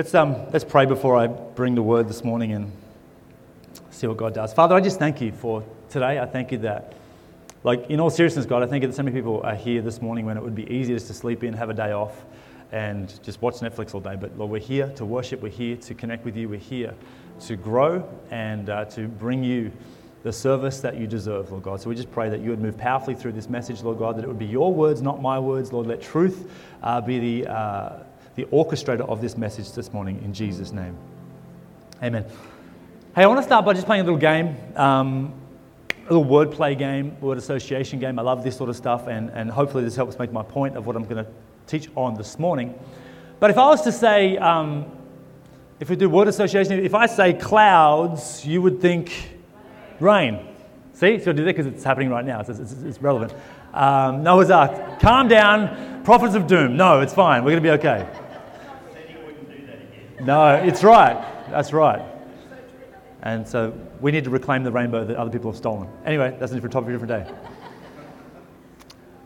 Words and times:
Let's, 0.00 0.14
um, 0.14 0.34
let's 0.50 0.64
pray 0.64 0.86
before 0.86 1.14
I 1.14 1.26
bring 1.26 1.74
the 1.74 1.82
word 1.82 2.08
this 2.08 2.24
morning 2.24 2.52
and 2.52 2.72
see 3.90 4.06
what 4.06 4.16
God 4.16 4.32
does. 4.32 4.50
Father, 4.50 4.74
I 4.74 4.80
just 4.80 4.98
thank 4.98 5.20
you 5.20 5.30
for 5.30 5.62
today. 5.90 6.18
I 6.18 6.24
thank 6.24 6.52
you 6.52 6.56
that, 6.60 6.94
like, 7.64 7.90
in 7.90 8.00
all 8.00 8.08
seriousness, 8.08 8.46
God, 8.46 8.62
I 8.62 8.66
thank 8.66 8.80
you 8.80 8.88
that 8.88 8.94
so 8.94 9.02
many 9.02 9.14
people 9.14 9.42
are 9.42 9.54
here 9.54 9.82
this 9.82 10.00
morning 10.00 10.24
when 10.24 10.38
it 10.38 10.42
would 10.42 10.54
be 10.54 10.66
easier 10.72 10.96
just 10.96 11.08
to 11.08 11.12
sleep 11.12 11.44
in, 11.44 11.52
have 11.52 11.68
a 11.68 11.74
day 11.74 11.92
off, 11.92 12.24
and 12.72 13.22
just 13.22 13.42
watch 13.42 13.56
Netflix 13.56 13.92
all 13.92 14.00
day. 14.00 14.16
But 14.16 14.38
Lord, 14.38 14.50
we're 14.50 14.58
here 14.58 14.88
to 14.96 15.04
worship, 15.04 15.42
we're 15.42 15.50
here 15.50 15.76
to 15.76 15.92
connect 15.92 16.24
with 16.24 16.34
you, 16.34 16.48
we're 16.48 16.58
here 16.58 16.94
to 17.40 17.56
grow 17.56 18.08
and 18.30 18.70
uh, 18.70 18.86
to 18.86 19.06
bring 19.06 19.44
you 19.44 19.70
the 20.22 20.32
service 20.32 20.80
that 20.80 20.96
you 20.96 21.06
deserve, 21.06 21.50
Lord 21.50 21.64
God. 21.64 21.78
So 21.78 21.90
we 21.90 21.94
just 21.94 22.10
pray 22.10 22.30
that 22.30 22.40
you 22.40 22.48
would 22.48 22.60
move 22.62 22.78
powerfully 22.78 23.16
through 23.16 23.32
this 23.32 23.50
message, 23.50 23.82
Lord 23.82 23.98
God, 23.98 24.16
that 24.16 24.24
it 24.24 24.28
would 24.28 24.38
be 24.38 24.46
your 24.46 24.72
words, 24.72 25.02
not 25.02 25.20
my 25.20 25.38
words. 25.38 25.74
Lord, 25.74 25.86
let 25.86 26.00
truth 26.00 26.50
uh, 26.82 27.02
be 27.02 27.42
the. 27.42 27.52
Uh, 27.52 28.02
the 28.36 28.44
orchestrator 28.44 29.08
of 29.08 29.20
this 29.20 29.36
message 29.36 29.72
this 29.72 29.92
morning 29.92 30.20
in 30.24 30.32
Jesus' 30.32 30.72
name. 30.72 30.96
Amen. 32.02 32.24
Hey, 33.14 33.24
I 33.24 33.26
want 33.26 33.38
to 33.38 33.44
start 33.44 33.64
by 33.64 33.74
just 33.74 33.86
playing 33.86 34.02
a 34.02 34.04
little 34.04 34.18
game, 34.18 34.56
um, 34.76 35.34
a 36.08 36.14
little 36.14 36.24
wordplay 36.24 36.78
game, 36.78 37.20
word 37.20 37.38
association 37.38 37.98
game. 37.98 38.18
I 38.18 38.22
love 38.22 38.44
this 38.44 38.56
sort 38.56 38.70
of 38.70 38.76
stuff, 38.76 39.08
and, 39.08 39.30
and 39.30 39.50
hopefully 39.50 39.84
this 39.84 39.96
helps 39.96 40.18
make 40.18 40.32
my 40.32 40.42
point 40.42 40.76
of 40.76 40.86
what 40.86 40.96
I'm 40.96 41.04
going 41.04 41.24
to 41.24 41.30
teach 41.66 41.88
on 41.96 42.14
this 42.14 42.38
morning. 42.38 42.78
But 43.40 43.50
if 43.50 43.58
I 43.58 43.66
was 43.66 43.82
to 43.82 43.92
say, 43.92 44.36
um, 44.38 44.86
if 45.80 45.90
we 45.90 45.96
do 45.96 46.08
word 46.08 46.28
association, 46.28 46.84
if 46.84 46.94
I 46.94 47.06
say 47.06 47.32
clouds, 47.32 48.46
you 48.46 48.62
would 48.62 48.80
think 48.80 49.12
rain. 49.98 50.46
See? 50.92 51.18
So 51.18 51.30
I 51.30 51.34
do 51.34 51.44
that 51.44 51.56
because 51.56 51.66
it's 51.66 51.82
happening 51.82 52.10
right 52.10 52.24
now. 52.24 52.40
It's, 52.40 52.50
it's, 52.50 52.72
it's 52.72 53.00
relevant. 53.00 53.32
Um, 53.72 54.22
Noah's 54.22 54.50
Ark. 54.50 55.00
Calm 55.00 55.28
down. 55.28 56.02
Prophets 56.04 56.34
of 56.34 56.46
doom. 56.46 56.76
No, 56.76 57.00
it's 57.00 57.14
fine. 57.14 57.44
We're 57.44 57.52
going 57.52 57.62
to 57.62 57.68
be 57.68 57.86
okay. 57.86 58.08
No, 60.20 60.54
it's 60.54 60.82
right. 60.82 61.16
That's 61.50 61.72
right. 61.72 62.02
And 63.22 63.46
so 63.46 63.72
we 64.00 64.12
need 64.12 64.24
to 64.24 64.30
reclaim 64.30 64.64
the 64.64 64.72
rainbow 64.72 65.04
that 65.04 65.16
other 65.16 65.30
people 65.30 65.50
have 65.50 65.58
stolen. 65.58 65.88
Anyway, 66.04 66.36
that's 66.38 66.52
a 66.52 66.54
different 66.54 66.72
topic 66.72 66.86
for 66.86 66.90
a 66.90 66.98
different 66.98 67.26
day. 67.26 67.34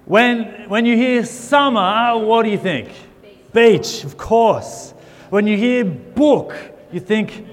When, 0.04 0.68
when 0.68 0.84
you 0.84 0.96
hear 0.96 1.24
summer, 1.24 2.18
what 2.18 2.42
do 2.42 2.50
you 2.50 2.58
think? 2.58 2.90
Beach, 3.52 4.04
of 4.04 4.16
course. 4.16 4.92
When 5.30 5.46
you 5.46 5.56
hear 5.56 5.84
book, 5.84 6.54
you 6.92 7.00
think 7.00 7.46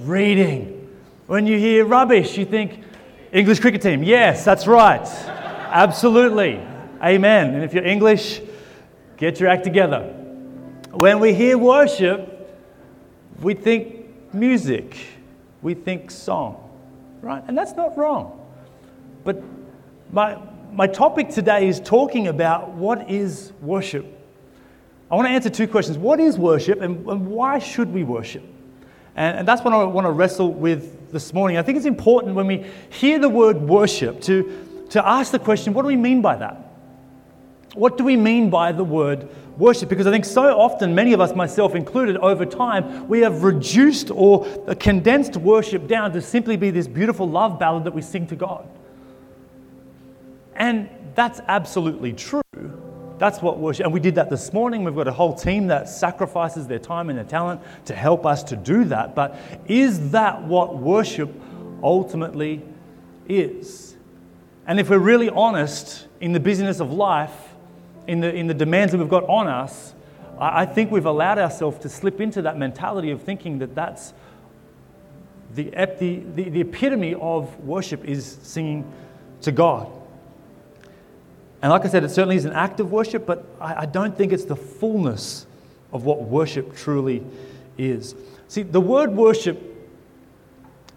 reading. 0.00 0.88
When 1.26 1.46
you 1.46 1.58
hear 1.58 1.84
rubbish, 1.84 2.36
you 2.36 2.44
think 2.44 2.82
English 3.32 3.60
cricket 3.60 3.82
team. 3.82 4.02
Yes, 4.02 4.44
that's 4.44 4.66
right. 4.66 5.06
Absolutely. 5.72 6.60
Amen. 7.02 7.54
And 7.54 7.64
if 7.64 7.72
you're 7.72 7.84
English, 7.84 8.40
get 9.16 9.38
your 9.38 9.48
act 9.48 9.64
together. 9.64 10.02
When 10.90 11.20
we 11.20 11.32
hear 11.32 11.56
worship, 11.56 12.60
we 13.40 13.54
think 13.54 14.34
music, 14.34 14.96
we 15.62 15.74
think 15.74 16.10
song, 16.10 16.68
right? 17.22 17.42
And 17.46 17.56
that's 17.56 17.74
not 17.74 17.96
wrong. 17.96 18.36
But 19.22 19.42
my, 20.10 20.38
my 20.72 20.88
topic 20.88 21.30
today 21.30 21.68
is 21.68 21.80
talking 21.80 22.26
about 22.26 22.70
what 22.70 23.08
is 23.08 23.52
worship. 23.60 24.04
I 25.10 25.14
want 25.14 25.28
to 25.28 25.32
answer 25.32 25.50
two 25.50 25.68
questions. 25.68 25.96
What 25.96 26.18
is 26.18 26.36
worship 26.36 26.80
and, 26.80 27.06
and 27.08 27.28
why 27.28 27.60
should 27.60 27.92
we 27.92 28.02
worship? 28.02 28.44
And, 29.14 29.38
and 29.38 29.48
that's 29.48 29.62
what 29.62 29.72
I 29.72 29.84
want 29.84 30.06
to 30.06 30.10
wrestle 30.10 30.52
with 30.52 31.12
this 31.12 31.32
morning. 31.32 31.56
I 31.56 31.62
think 31.62 31.76
it's 31.76 31.86
important 31.86 32.34
when 32.34 32.46
we 32.46 32.66
hear 32.90 33.18
the 33.18 33.28
word 33.28 33.60
worship 33.60 34.20
to 34.22 34.66
to 34.90 35.06
ask 35.06 35.32
the 35.32 35.38
question 35.38 35.74
what 35.74 35.82
do 35.82 35.88
we 35.88 35.96
mean 35.96 36.22
by 36.22 36.36
that? 36.36 36.66
What 37.74 37.96
do 37.96 38.04
we 38.04 38.16
mean 38.16 38.50
by 38.50 38.72
the 38.72 38.82
word 38.82 39.28
worship? 39.56 39.88
Because 39.88 40.06
I 40.06 40.10
think 40.10 40.24
so 40.24 40.58
often, 40.58 40.94
many 40.94 41.12
of 41.12 41.20
us, 41.20 41.34
myself 41.34 41.76
included, 41.76 42.16
over 42.16 42.44
time, 42.44 43.06
we 43.06 43.20
have 43.20 43.44
reduced 43.44 44.10
or 44.10 44.44
condensed 44.80 45.36
worship 45.36 45.86
down 45.86 46.12
to 46.12 46.20
simply 46.20 46.56
be 46.56 46.70
this 46.70 46.88
beautiful 46.88 47.28
love 47.28 47.58
ballad 47.58 47.84
that 47.84 47.94
we 47.94 48.02
sing 48.02 48.26
to 48.28 48.36
God. 48.36 48.68
And 50.56 50.88
that's 51.14 51.40
absolutely 51.46 52.12
true. 52.12 52.42
That's 53.18 53.42
what 53.42 53.58
worship, 53.58 53.84
and 53.84 53.92
we 53.92 54.00
did 54.00 54.14
that 54.14 54.30
this 54.30 54.52
morning. 54.52 54.82
We've 54.82 54.94
got 54.94 55.06
a 55.06 55.12
whole 55.12 55.34
team 55.34 55.66
that 55.66 55.88
sacrifices 55.90 56.66
their 56.66 56.78
time 56.78 57.10
and 57.10 57.18
their 57.18 57.26
talent 57.26 57.60
to 57.84 57.94
help 57.94 58.24
us 58.24 58.42
to 58.44 58.56
do 58.56 58.84
that. 58.84 59.14
But 59.14 59.38
is 59.66 60.10
that 60.10 60.42
what 60.42 60.78
worship 60.78 61.30
ultimately 61.82 62.62
is? 63.28 63.96
And 64.66 64.78
if 64.78 64.90
we're 64.90 64.98
really 64.98 65.28
honest 65.28 66.06
in 66.20 66.32
the 66.32 66.40
busyness 66.40 66.80
of 66.80 66.92
life, 66.92 67.34
in 68.06 68.20
the, 68.20 68.34
in 68.34 68.46
the 68.46 68.54
demands 68.54 68.92
that 68.92 68.98
we've 68.98 69.08
got 69.08 69.24
on 69.24 69.46
us, 69.46 69.94
I, 70.38 70.62
I 70.62 70.66
think 70.66 70.90
we've 70.90 71.06
allowed 71.06 71.38
ourselves 71.38 71.78
to 71.80 71.88
slip 71.88 72.20
into 72.20 72.42
that 72.42 72.58
mentality 72.58 73.10
of 73.10 73.22
thinking 73.22 73.58
that 73.60 73.74
that's 73.74 74.12
the, 75.54 75.70
the, 75.98 76.22
the, 76.34 76.50
the 76.50 76.60
epitome 76.60 77.14
of 77.14 77.58
worship 77.60 78.04
is 78.04 78.38
singing 78.42 78.90
to 79.42 79.52
God. 79.52 79.90
And 81.62 81.70
like 81.70 81.84
I 81.84 81.88
said, 81.88 82.04
it 82.04 82.10
certainly 82.10 82.36
is 82.36 82.44
an 82.44 82.52
act 82.52 82.80
of 82.80 82.90
worship, 82.90 83.26
but 83.26 83.44
I, 83.60 83.82
I 83.82 83.86
don't 83.86 84.16
think 84.16 84.32
it's 84.32 84.44
the 84.44 84.56
fullness 84.56 85.46
of 85.92 86.04
what 86.04 86.22
worship 86.22 86.74
truly 86.76 87.24
is. 87.76 88.14
See, 88.48 88.62
the 88.62 88.80
word 88.80 89.12
worship 89.12 89.60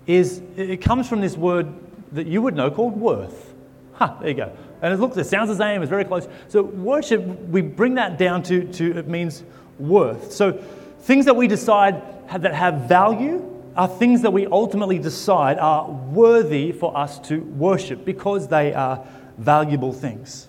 is, 0.07 0.41
it 0.55 0.81
comes 0.81 1.07
from 1.07 1.21
this 1.21 1.35
word 1.35 1.67
that 2.11 2.27
you 2.27 2.41
would 2.41 2.55
know 2.55 2.69
called 2.69 2.95
worth. 2.95 3.52
Ha, 3.95 4.17
there 4.19 4.29
you 4.29 4.35
go. 4.35 4.51
And 4.81 4.93
it 4.93 4.99
looks, 4.99 5.15
it 5.17 5.25
sounds 5.25 5.49
the 5.49 5.55
same, 5.55 5.81
it's 5.81 5.89
very 5.89 6.05
close. 6.05 6.27
So 6.47 6.63
worship, 6.63 7.21
we 7.23 7.61
bring 7.61 7.95
that 7.95 8.17
down 8.17 8.43
to, 8.43 8.65
to 8.73 8.97
it 8.97 9.07
means 9.07 9.43
worth. 9.79 10.31
So 10.31 10.53
things 10.99 11.25
that 11.25 11.35
we 11.35 11.47
decide 11.47 12.01
have, 12.27 12.41
that 12.41 12.53
have 12.53 12.81
value 12.81 13.49
are 13.75 13.87
things 13.87 14.21
that 14.21 14.31
we 14.31 14.45
ultimately 14.47 14.99
decide 14.99 15.57
are 15.57 15.89
worthy 15.89 16.71
for 16.71 16.95
us 16.95 17.19
to 17.19 17.41
worship 17.41 18.05
because 18.05 18.47
they 18.47 18.73
are 18.73 19.05
valuable 19.37 19.93
things. 19.93 20.47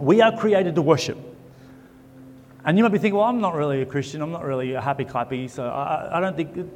We 0.00 0.20
are 0.20 0.36
created 0.36 0.74
to 0.74 0.82
worship. 0.82 1.18
And 2.64 2.76
you 2.76 2.82
might 2.82 2.90
be 2.92 2.98
thinking, 2.98 3.16
well, 3.16 3.28
I'm 3.28 3.40
not 3.40 3.54
really 3.54 3.82
a 3.82 3.86
Christian, 3.86 4.22
I'm 4.22 4.32
not 4.32 4.44
really 4.44 4.74
a 4.74 4.80
happy 4.80 5.04
clappy, 5.04 5.48
so 5.48 5.68
I, 5.68 6.16
I 6.18 6.20
don't 6.20 6.36
think. 6.36 6.68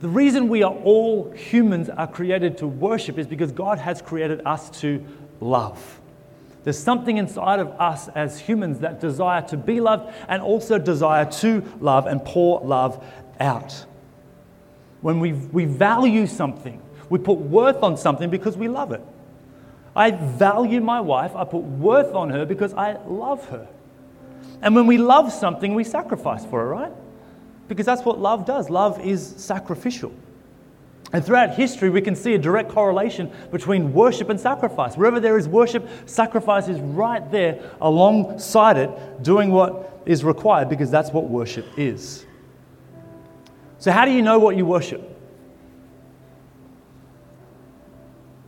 The 0.00 0.08
reason 0.08 0.48
we 0.48 0.62
are 0.62 0.72
all 0.72 1.30
humans 1.30 1.88
are 1.88 2.06
created 2.06 2.58
to 2.58 2.66
worship 2.66 3.18
is 3.18 3.26
because 3.26 3.52
God 3.52 3.78
has 3.78 4.02
created 4.02 4.42
us 4.44 4.70
to 4.80 5.04
love. 5.40 6.00
There's 6.64 6.78
something 6.78 7.18
inside 7.18 7.60
of 7.60 7.68
us 7.78 8.08
as 8.08 8.40
humans 8.40 8.80
that 8.80 9.00
desire 9.00 9.42
to 9.48 9.56
be 9.56 9.80
loved 9.80 10.12
and 10.28 10.42
also 10.42 10.78
desire 10.78 11.26
to 11.40 11.62
love 11.80 12.06
and 12.06 12.24
pour 12.24 12.60
love 12.60 13.04
out. 13.38 13.84
When 15.02 15.20
we, 15.20 15.32
we 15.32 15.66
value 15.66 16.26
something, 16.26 16.80
we 17.10 17.18
put 17.18 17.38
worth 17.38 17.82
on 17.82 17.98
something 17.98 18.30
because 18.30 18.56
we 18.56 18.68
love 18.68 18.92
it. 18.92 19.02
I 19.94 20.10
value 20.10 20.80
my 20.80 21.00
wife, 21.00 21.36
I 21.36 21.44
put 21.44 21.62
worth 21.62 22.14
on 22.14 22.30
her 22.30 22.46
because 22.46 22.72
I 22.74 22.96
love 23.06 23.46
her. 23.50 23.68
And 24.62 24.74
when 24.74 24.86
we 24.86 24.96
love 24.96 25.32
something, 25.32 25.74
we 25.74 25.84
sacrifice 25.84 26.44
for 26.46 26.62
it, 26.62 26.66
right? 26.66 26.92
Because 27.68 27.86
that's 27.86 28.02
what 28.02 28.18
love 28.18 28.44
does. 28.46 28.68
Love 28.68 29.00
is 29.00 29.26
sacrificial. 29.36 30.12
And 31.12 31.24
throughout 31.24 31.54
history, 31.54 31.90
we 31.90 32.00
can 32.00 32.16
see 32.16 32.34
a 32.34 32.38
direct 32.38 32.70
correlation 32.70 33.30
between 33.52 33.92
worship 33.92 34.30
and 34.30 34.40
sacrifice. 34.40 34.96
Wherever 34.96 35.20
there 35.20 35.38
is 35.38 35.46
worship, 35.46 35.88
sacrifice 36.06 36.66
is 36.66 36.80
right 36.80 37.30
there 37.30 37.70
alongside 37.80 38.76
it, 38.76 39.22
doing 39.22 39.52
what 39.52 40.02
is 40.06 40.24
required 40.24 40.68
because 40.68 40.90
that's 40.90 41.10
what 41.10 41.28
worship 41.28 41.66
is. 41.76 42.26
So, 43.78 43.92
how 43.92 44.04
do 44.04 44.10
you 44.10 44.22
know 44.22 44.38
what 44.38 44.56
you 44.56 44.66
worship? 44.66 45.10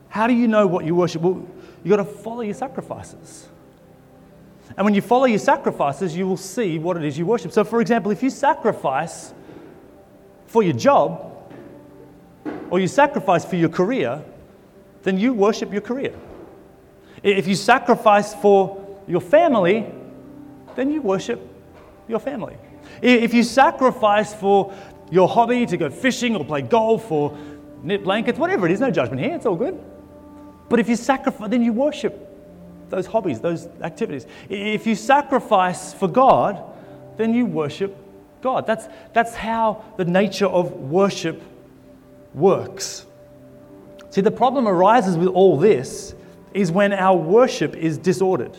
How 0.09 0.27
do 0.27 0.33
you 0.33 0.48
know 0.48 0.66
what 0.66 0.84
you 0.84 0.94
worship? 0.94 1.22
Well, 1.22 1.47
you've 1.84 1.97
got 1.97 2.03
to 2.03 2.04
follow 2.04 2.41
your 2.41 2.54
sacrifices. 2.54 3.48
And 4.77 4.84
when 4.84 4.94
you 4.94 5.00
follow 5.00 5.27
your 5.27 5.38
sacrifices, 5.38 6.16
you 6.16 6.27
will 6.27 6.37
see 6.37 6.78
what 6.78 6.97
it 6.97 7.04
is 7.04 7.16
you 7.16 7.27
worship. 7.27 7.53
So, 7.53 7.65
for 7.65 7.81
example, 7.81 8.10
if 8.10 8.22
you 8.22 8.31
sacrifice 8.31 9.32
for 10.47 10.63
your 10.63 10.72
job 10.72 11.33
or 12.71 12.80
you 12.80 12.89
sacrifice 12.89 13.45
for 13.45 13.57
your 13.57 13.68
career, 13.68 14.22
then 15.03 15.18
you 15.18 15.33
worship 15.33 15.72
your 15.72 15.83
career. 15.83 16.15
If 17.22 17.47
you 17.47 17.54
sacrifice 17.54 18.34
for 18.34 18.84
your 19.07 19.21
family, 19.21 19.86
then 20.74 20.91
you 20.91 21.01
worship 21.01 21.41
your 22.09 22.19
family. 22.19 22.57
If 23.01 23.34
you 23.34 23.42
sacrifice 23.42 24.34
for 24.34 24.72
your 25.10 25.28
hobby 25.28 25.66
to 25.66 25.77
go 25.77 25.91
fishing 25.91 26.34
or 26.36 26.45
play 26.45 26.62
golf 26.62 27.10
or 27.10 27.36
knit 27.83 28.04
blankets, 28.04 28.39
whatever 28.39 28.66
it 28.66 28.72
is, 28.72 28.80
no 28.80 28.91
judgment 28.91 29.21
here, 29.22 29.34
it's 29.34 29.47
all 29.47 29.57
good. 29.57 29.80
But 30.69 30.80
if 30.80 30.89
you 30.89 30.97
sacrifice, 30.97 31.48
then 31.51 31.62
you 31.62 31.72
worship 31.72 32.25
those 32.88 33.06
hobbies, 33.06 33.41
those 33.41 33.66
activities. 33.83 34.27
If 34.48 34.86
you 34.86 34.94
sacrifice 34.94 35.92
for 35.92 36.09
God, 36.09 36.62
then 37.16 37.34
you 37.34 37.47
worship 37.47 37.97
God. 38.42 38.66
That's, 38.66 38.88
that's 39.12 39.34
how 39.34 39.84
the 39.97 40.04
nature 40.04 40.47
of 40.47 40.72
worship 40.72 41.42
works. 42.34 43.06
See, 44.10 44.21
the 44.21 44.30
problem 44.30 44.68
arises 44.68 45.16
with 45.16 45.28
all 45.28 45.59
this 45.59 46.15
is 46.54 46.71
when 46.71 46.92
our 46.92 47.16
worship 47.16 47.74
is 47.74 47.98
disordered. 47.98 48.56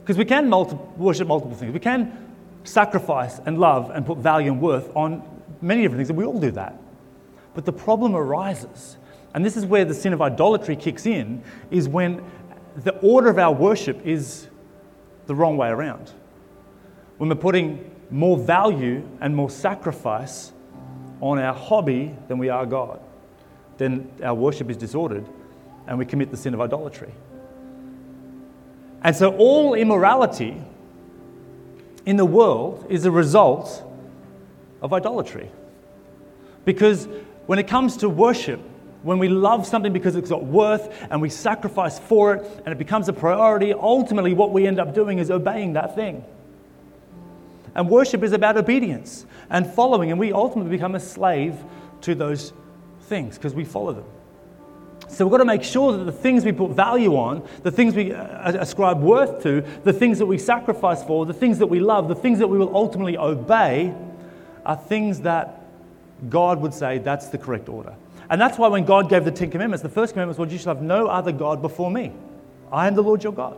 Because 0.00 0.16
we 0.16 0.24
can 0.24 0.48
multi- 0.48 0.76
worship 0.96 1.28
multiple 1.28 1.56
things. 1.56 1.72
We 1.72 1.80
can 1.80 2.34
sacrifice 2.64 3.40
and 3.44 3.58
love 3.58 3.90
and 3.90 4.06
put 4.06 4.18
value 4.18 4.52
and 4.52 4.60
worth 4.60 4.94
on 4.94 5.22
many 5.60 5.82
different 5.82 5.98
things, 5.98 6.10
and 6.10 6.18
we 6.18 6.24
all 6.24 6.40
do 6.40 6.50
that. 6.52 6.78
But 7.54 7.64
the 7.64 7.72
problem 7.72 8.14
arises, 8.14 8.96
and 9.34 9.44
this 9.44 9.56
is 9.56 9.66
where 9.66 9.84
the 9.84 9.94
sin 9.94 10.12
of 10.12 10.22
idolatry 10.22 10.76
kicks 10.76 11.06
in, 11.06 11.42
is 11.70 11.88
when 11.88 12.24
the 12.76 12.96
order 13.00 13.28
of 13.28 13.38
our 13.38 13.52
worship 13.52 14.00
is 14.06 14.46
the 15.26 15.34
wrong 15.34 15.56
way 15.56 15.68
around. 15.68 16.12
When 17.18 17.28
we're 17.28 17.36
putting 17.36 17.90
more 18.10 18.38
value 18.38 19.06
and 19.20 19.34
more 19.34 19.50
sacrifice 19.50 20.52
on 21.20 21.38
our 21.38 21.52
hobby 21.52 22.14
than 22.28 22.38
we 22.38 22.48
are 22.48 22.64
God, 22.64 23.00
then 23.76 24.08
our 24.22 24.34
worship 24.34 24.70
is 24.70 24.76
disordered 24.76 25.26
and 25.86 25.98
we 25.98 26.06
commit 26.06 26.30
the 26.30 26.36
sin 26.36 26.54
of 26.54 26.60
idolatry. 26.60 27.12
And 29.02 29.14
so 29.14 29.36
all 29.36 29.74
immorality 29.74 30.62
in 32.06 32.16
the 32.16 32.24
world 32.24 32.86
is 32.88 33.04
a 33.04 33.10
result 33.10 33.82
of 34.80 34.92
idolatry. 34.92 35.50
Because 36.64 37.08
when 37.46 37.58
it 37.58 37.66
comes 37.66 37.96
to 37.98 38.08
worship, 38.08 38.60
when 39.04 39.18
we 39.18 39.28
love 39.28 39.66
something 39.66 39.92
because 39.92 40.16
it's 40.16 40.30
got 40.30 40.42
worth 40.42 40.92
and 41.10 41.20
we 41.20 41.28
sacrifice 41.28 41.98
for 41.98 42.34
it 42.34 42.62
and 42.64 42.72
it 42.72 42.78
becomes 42.78 43.08
a 43.08 43.12
priority, 43.12 43.72
ultimately 43.72 44.32
what 44.32 44.50
we 44.50 44.66
end 44.66 44.80
up 44.80 44.94
doing 44.94 45.18
is 45.18 45.30
obeying 45.30 45.74
that 45.74 45.94
thing. 45.94 46.24
And 47.74 47.90
worship 47.90 48.22
is 48.22 48.32
about 48.32 48.56
obedience 48.56 49.26
and 49.50 49.66
following, 49.66 50.10
and 50.10 50.18
we 50.18 50.32
ultimately 50.32 50.70
become 50.70 50.94
a 50.94 51.00
slave 51.00 51.54
to 52.02 52.14
those 52.14 52.52
things 53.02 53.36
because 53.36 53.52
we 53.52 53.64
follow 53.64 53.92
them. 53.92 54.04
So 55.08 55.26
we've 55.26 55.32
got 55.32 55.38
to 55.38 55.44
make 55.44 55.62
sure 55.62 55.96
that 55.96 56.04
the 56.04 56.12
things 56.12 56.44
we 56.44 56.52
put 56.52 56.70
value 56.70 57.14
on, 57.14 57.46
the 57.62 57.70
things 57.70 57.94
we 57.94 58.12
uh, 58.12 58.52
ascribe 58.52 59.00
worth 59.00 59.42
to, 59.42 59.62
the 59.82 59.92
things 59.92 60.18
that 60.18 60.26
we 60.26 60.38
sacrifice 60.38 61.04
for, 61.04 61.26
the 61.26 61.34
things 61.34 61.58
that 61.58 61.66
we 61.66 61.78
love, 61.78 62.08
the 62.08 62.14
things 62.14 62.38
that 62.38 62.48
we 62.48 62.56
will 62.56 62.74
ultimately 62.74 63.18
obey, 63.18 63.94
are 64.64 64.76
things 64.76 65.20
that 65.20 65.60
God 66.30 66.62
would 66.62 66.72
say 66.72 66.98
that's 66.98 67.28
the 67.28 67.38
correct 67.38 67.68
order. 67.68 67.94
And 68.34 68.40
that's 68.40 68.58
why 68.58 68.66
when 68.66 68.84
God 68.84 69.08
gave 69.08 69.24
the 69.24 69.30
Ten 69.30 69.48
Commandments, 69.48 69.84
the 69.84 69.88
first 69.88 70.12
commandment 70.12 70.36
was, 70.40 70.52
you 70.52 70.58
shall 70.58 70.74
have 70.74 70.82
no 70.82 71.06
other 71.06 71.30
God 71.30 71.62
before 71.62 71.88
me. 71.88 72.12
I 72.72 72.88
am 72.88 72.96
the 72.96 73.00
Lord 73.00 73.22
your 73.22 73.32
God. 73.32 73.56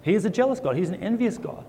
He 0.00 0.14
is 0.14 0.24
a 0.24 0.30
jealous 0.30 0.58
God, 0.58 0.74
He's 0.74 0.88
an 0.88 1.02
envious 1.02 1.36
God. 1.36 1.66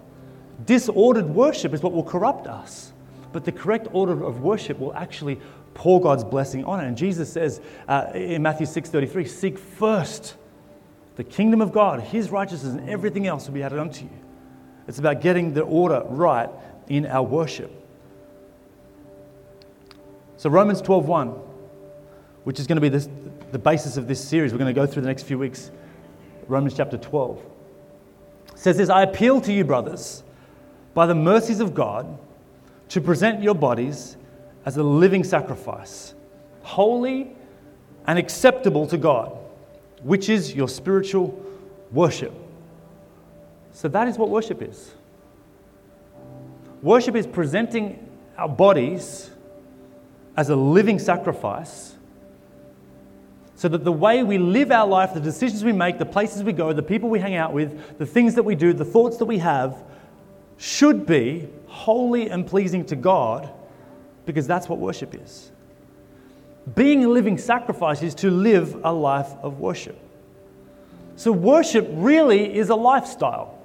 Disordered 0.66 1.26
worship 1.26 1.74
is 1.74 1.84
what 1.84 1.92
will 1.92 2.06
corrupt 2.06 2.48
us. 2.48 2.94
But 3.34 3.44
the 3.44 3.52
correct 3.52 3.90
order 3.92 4.24
of 4.24 4.40
worship 4.40 4.80
will 4.80 4.94
actually 4.94 5.42
pour 5.74 6.00
God's 6.00 6.24
blessing 6.24 6.64
on 6.64 6.80
it. 6.80 6.88
And 6.88 6.96
Jesus 6.96 7.34
says 7.34 7.60
uh, 7.90 8.12
in 8.14 8.44
Matthew 8.44 8.66
6:33, 8.66 9.28
"Seek 9.28 9.60
first 9.60 10.38
the 11.18 11.26
kingdom 11.26 11.60
of 11.60 11.74
God, 11.74 12.00
His 12.00 12.30
righteousness, 12.30 12.76
and 12.76 12.90
everything 12.90 13.28
else 13.28 13.46
will 13.46 13.56
be 13.56 13.64
added 13.64 13.78
unto 13.78 14.06
you." 14.06 14.20
It's 14.88 15.00
about 15.00 15.20
getting 15.20 15.54
the 15.54 15.64
order 15.64 16.04
right 16.08 16.50
in 16.88 17.06
our 17.06 17.24
worship. 17.24 17.74
So 20.38 20.50
Romans 20.50 20.82
12:1, 20.82 21.49
which 22.44 22.60
is 22.60 22.68
going 22.68 22.78
to 22.78 22.82
be 22.82 22.90
this, 22.90 23.08
the 23.52 23.60
basis 23.60 23.98
of 23.98 24.08
this 24.08 24.24
series, 24.24 24.52
we're 24.52 24.60
going 24.60 24.74
to 24.74 24.80
go 24.80 24.86
through 24.86 25.02
the 25.02 25.08
next 25.08 25.24
few 25.24 25.38
weeks. 25.38 25.72
Romans 26.48 26.74
chapter 26.76 26.98
12 26.98 27.42
says 28.56 28.78
this: 28.78 28.90
"I 28.90 29.04
appeal 29.04 29.42
to 29.42 29.54
you, 29.54 29.64
brothers." 29.64 30.24
by 30.94 31.06
the 31.06 31.16
mercies 31.16 31.60
of 31.60 31.74
God, 31.74 32.18
to 32.90 33.02
present 33.02 33.44
your 33.44 33.56
bodies 33.56 34.18
as 34.66 34.78
a 34.78 34.84
living 34.84 35.24
sacrifice, 35.24 36.14
holy 36.62 37.32
and 38.08 38.18
acceptable 38.18 38.88
to 38.88 38.98
God, 38.98 39.38
which 40.04 40.30
is 40.30 40.54
your 40.54 40.68
spiritual 40.68 41.42
worship. 41.92 42.34
So 43.72 43.88
that 43.88 44.08
is 44.08 44.18
what 44.18 44.30
worship 44.30 44.62
is. 44.62 44.92
Worship 46.82 47.16
is 47.16 47.28
presenting 47.28 48.06
our 48.38 48.50
bodies 48.50 49.30
as 50.36 50.50
a 50.50 50.56
living 50.56 50.98
sacrifice 50.98 51.96
so 53.60 53.68
that 53.68 53.84
the 53.84 53.92
way 53.92 54.24
we 54.24 54.38
live 54.38 54.72
our 54.72 54.88
life, 54.88 55.14
the 55.14 55.20
decisions 55.20 55.66
we 55.66 55.74
make, 55.74 55.98
the 55.98 56.06
places 56.06 56.44
we 56.44 56.54
go, 56.54 56.72
the 56.72 56.82
people 56.82 57.10
we 57.10 57.20
hang 57.20 57.36
out 57.36 57.52
with, 57.52 57.98
the 57.98 58.06
things 58.06 58.36
that 58.36 58.44
we 58.44 58.56
do, 58.56 58.72
the 58.72 58.86
thoughts 58.86 59.18
that 59.18 59.26
we 59.26 59.40
have, 59.40 59.84
should 60.56 61.06
be 61.06 61.46
holy 61.68 62.30
and 62.30 62.48
pleasing 62.48 62.86
to 62.86 62.96
God 62.96 63.50
because 64.26 64.48
that's 64.48 64.70
what 64.70 64.80
worship 64.80 65.14
is. 65.14 65.52
Being 66.74 67.04
a 67.04 67.10
living 67.10 67.38
sacrifice 67.38 68.02
is 68.02 68.16
to 68.16 68.32
live 68.32 68.80
a 68.86 68.94
life 68.94 69.34
of 69.42 69.60
worship. 69.60 70.00
So, 71.18 71.34
worship 71.34 71.86
really 71.92 72.56
is 72.58 72.70
a 72.70 72.76
lifestyle. 72.76 73.60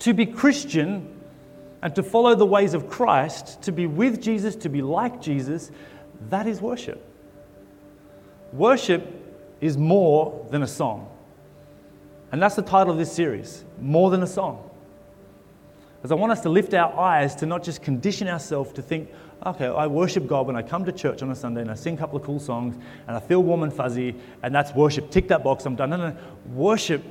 To 0.00 0.14
be 0.14 0.26
Christian 0.26 1.12
and 1.82 1.92
to 1.96 2.04
follow 2.04 2.36
the 2.36 2.46
ways 2.46 2.72
of 2.72 2.88
Christ, 2.88 3.62
to 3.62 3.72
be 3.72 3.88
with 3.88 4.22
Jesus, 4.22 4.54
to 4.54 4.68
be 4.68 4.80
like 4.80 5.20
Jesus, 5.20 5.72
that 6.30 6.46
is 6.46 6.60
worship. 6.60 7.02
Worship 8.52 9.12
is 9.60 9.76
more 9.76 10.46
than 10.50 10.62
a 10.62 10.66
song. 10.66 11.10
And 12.32 12.42
that's 12.42 12.56
the 12.56 12.62
title 12.62 12.92
of 12.92 12.98
this 12.98 13.12
series 13.12 13.64
More 13.80 14.10
Than 14.10 14.22
a 14.22 14.26
Song. 14.26 14.68
Because 15.96 16.12
I 16.12 16.14
want 16.14 16.32
us 16.32 16.40
to 16.42 16.48
lift 16.48 16.74
our 16.74 16.98
eyes 16.98 17.34
to 17.36 17.46
not 17.46 17.62
just 17.62 17.82
condition 17.82 18.28
ourselves 18.28 18.72
to 18.74 18.82
think, 18.82 19.10
okay, 19.44 19.66
I 19.66 19.86
worship 19.86 20.26
God 20.26 20.46
when 20.46 20.56
I 20.56 20.62
come 20.62 20.84
to 20.84 20.92
church 20.92 21.22
on 21.22 21.30
a 21.30 21.34
Sunday 21.34 21.62
and 21.62 21.70
I 21.70 21.74
sing 21.74 21.94
a 21.94 21.96
couple 21.96 22.16
of 22.16 22.24
cool 22.24 22.38
songs 22.38 22.76
and 23.06 23.16
I 23.16 23.20
feel 23.20 23.42
warm 23.42 23.62
and 23.62 23.72
fuzzy 23.72 24.14
and 24.42 24.54
that's 24.54 24.72
worship. 24.74 25.10
Tick 25.10 25.28
that 25.28 25.42
box, 25.42 25.64
I'm 25.66 25.76
done. 25.76 25.90
No, 25.90 25.96
no, 25.96 26.16
Worship 26.52 27.02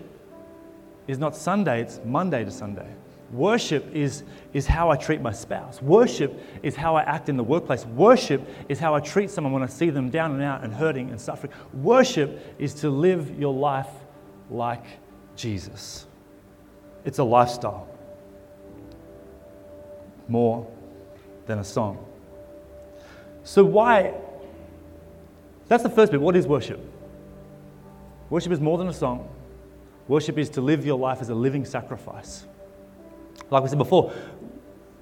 is 1.08 1.18
not 1.18 1.36
Sunday, 1.36 1.82
it's 1.82 2.00
Monday 2.06 2.46
to 2.46 2.52
Sunday. 2.52 2.88
Worship 3.32 3.94
is, 3.94 4.24
is 4.54 4.68
how 4.68 4.90
I 4.92 4.96
treat 4.96 5.22
my 5.22 5.32
spouse. 5.32 5.82
Worship 5.82 6.40
is 6.62 6.76
how 6.76 6.96
I 6.96 7.02
act 7.04 7.28
in 7.28 7.38
the 7.38 7.44
workplace. 7.44 7.86
Worship 7.86 8.48
is 8.70 8.80
how 8.80 8.94
I 8.94 9.00
treat 9.00 9.30
someone 9.30 9.52
when 9.52 9.64
I 9.64 9.68
see 9.68 9.90
them 9.90 10.10
down 10.10 10.32
and 10.32 10.44
out 10.44 10.64
and 10.64 10.74
hurting 10.74 11.10
and 11.10 11.20
suffering. 11.20 11.52
Worship 11.74 12.56
is 12.60 12.74
to 12.76 12.90
live 12.90 13.38
your 13.40 13.54
life 13.54 13.90
like 14.50 14.84
Jesus. 15.36 16.06
It's 17.04 17.20
a 17.20 17.24
lifestyle 17.24 17.88
more 20.28 20.68
than 21.46 21.60
a 21.60 21.64
song. 21.64 22.04
So, 23.44 23.64
why? 23.64 24.14
That's 25.68 25.84
the 25.84 25.90
first 25.90 26.12
bit. 26.12 26.22
What 26.22 26.36
is 26.36 26.48
worship? 26.48 26.80
Worship 28.30 28.52
is 28.52 28.60
more 28.60 28.78
than 28.78 28.88
a 28.88 28.94
song. 28.94 29.30
Worship 30.08 30.38
is 30.38 30.50
to 30.52 30.62
live 30.62 30.86
your 30.86 30.98
life 30.98 31.22
as 31.22 31.30
a 31.30 31.36
living 31.36 31.66
sacrifice. 31.66 32.46
Like 33.50 33.64
we 33.64 33.70
said 33.70 33.78
before, 33.78 34.12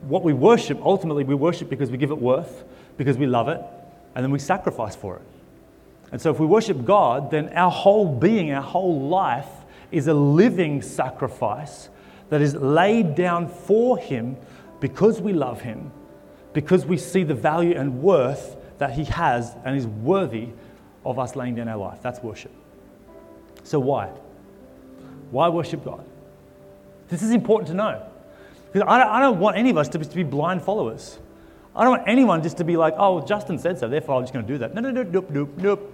what 0.08 0.24
we 0.24 0.34
worship, 0.34 0.80
ultimately, 0.84 1.24
we 1.24 1.36
worship 1.36 1.70
because 1.70 1.90
we 1.90 1.98
give 1.98 2.12
it 2.12 2.18
worth, 2.18 2.64
because 2.98 3.18
we 3.18 3.26
love 3.26 3.48
it, 3.48 3.62
and 4.16 4.24
then 4.24 4.32
we 4.32 4.40
sacrifice 4.40 4.96
for 4.96 5.16
it. 5.16 5.22
And 6.12 6.22
so, 6.22 6.30
if 6.30 6.40
we 6.40 6.46
worship 6.46 6.86
God, 6.86 7.32
then 7.32 7.50
our 7.50 7.72
whole 7.72 8.14
being, 8.14 8.52
our 8.52 8.62
whole 8.62 9.08
life 9.08 9.50
is 9.92 10.08
a 10.08 10.14
living 10.14 10.82
sacrifice 10.82 11.90
that 12.30 12.42
is 12.42 12.56
laid 12.56 13.16
down 13.16 13.48
for 13.48 13.98
Him 13.98 14.38
because 14.84 15.22
we 15.22 15.32
love 15.32 15.62
him, 15.62 15.94
because 16.52 16.86
we 16.86 16.98
see 16.98 17.24
the 17.24 17.34
value 17.34 17.74
and 17.74 18.04
worth 18.04 18.58
that 18.80 18.92
he 18.92 19.06
has 19.06 19.56
and 19.64 19.78
is 19.78 19.88
worthy 19.88 20.50
of 21.06 21.18
us 21.18 21.38
laying 21.38 21.56
down 21.56 21.70
our 21.70 21.78
life. 21.78 22.00
That's 22.02 22.22
worship. 22.22 22.52
So, 23.64 23.80
why? 23.80 24.10
Why 25.32 25.48
worship 25.48 25.86
God? 25.86 26.04
This 27.08 27.24
is 27.24 27.32
important 27.32 27.70
to 27.70 27.76
know. 27.76 28.06
Because 28.74 28.88
I 28.90 28.98
don't, 28.98 29.08
I 29.08 29.20
don't 29.20 29.40
want 29.40 29.56
any 29.56 29.70
of 29.70 29.78
us 29.78 29.88
to 29.90 30.00
be, 30.00 30.06
to 30.06 30.16
be 30.16 30.24
blind 30.24 30.64
followers. 30.64 31.20
I 31.76 31.84
don't 31.84 31.92
want 31.92 32.08
anyone 32.08 32.42
just 32.42 32.58
to 32.58 32.64
be 32.64 32.76
like, 32.76 32.96
oh, 32.98 33.26
Justin 33.26 33.60
said 33.60 33.80
so, 33.80 33.88
therefore 33.88 34.16
I'm 34.16 34.24
just 34.24 34.34
going 34.34 34.46
to 34.46 34.52
do 34.52 34.58
that. 34.60 34.74
No, 34.74 34.82
no, 34.82 34.90
no, 34.90 35.04
nope, 35.04 35.30
nope, 35.30 35.50
nope. 35.58 35.94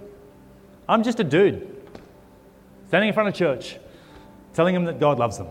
I'm 0.88 1.02
just 1.02 1.20
a 1.20 1.24
dude 1.24 1.76
standing 2.88 3.08
in 3.08 3.14
front 3.14 3.28
of 3.28 3.34
church 3.34 3.78
telling 4.54 4.74
them 4.74 4.84
that 4.86 4.98
God 4.98 5.18
loves 5.18 5.38
them. 5.38 5.48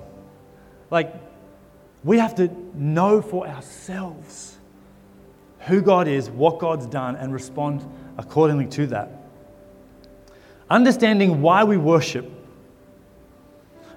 Like, 0.92 1.14
we 2.04 2.18
have 2.18 2.36
to 2.36 2.50
know 2.74 3.22
for 3.22 3.48
ourselves 3.48 4.58
who 5.62 5.82
God 5.82 6.08
is, 6.08 6.30
what 6.30 6.60
God's 6.60 6.88
done, 6.88 7.16
and 7.16 7.32
respond 7.32 7.86
accordingly 8.18 8.66
to 8.68 8.88
that. 8.88 9.12
Understanding 10.70 11.42
why 11.42 11.64
we 11.64 11.78
worship 11.78 12.30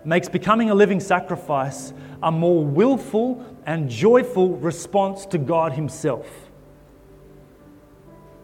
makes 0.04 0.28
becoming 0.28 0.70
a 0.70 0.74
living 0.74 1.00
sacrifice 1.00 1.92
a 2.22 2.30
more 2.30 2.64
willful 2.64 3.44
and 3.66 3.88
joyful 3.88 4.56
response 4.56 5.26
to 5.26 5.38
God 5.38 5.72
Himself. 5.72 6.26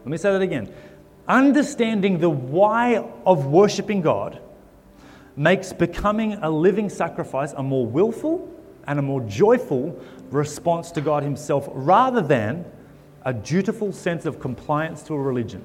Let 0.05 0.11
me 0.11 0.17
say 0.17 0.33
that 0.33 0.43
again. 0.43 0.73
Understanding 1.27 2.19
the 2.19 2.31
why 2.31 3.05
of 3.27 3.47
worshiping 3.47 4.01
God 4.01 4.41
makes 5.37 5.73
becoming 5.73 6.35
a 6.35 6.51
living 6.51 6.89
sacrifice 6.89 7.53
a 7.53 7.63
more 7.63 7.87
willful 7.87 8.49
and 8.87 8.99
a 8.99 9.03
more 9.03 9.21
joyful 9.23 10.01
response 10.31 10.91
to 10.93 11.01
God 11.01 11.23
Himself 11.23 11.69
rather 11.73 12.21
than 12.21 12.65
a 13.25 13.33
dutiful 13.33 13.93
sense 13.93 14.25
of 14.25 14.41
compliance 14.41 15.03
to 15.03 15.15
a 15.15 15.21
religion. 15.21 15.65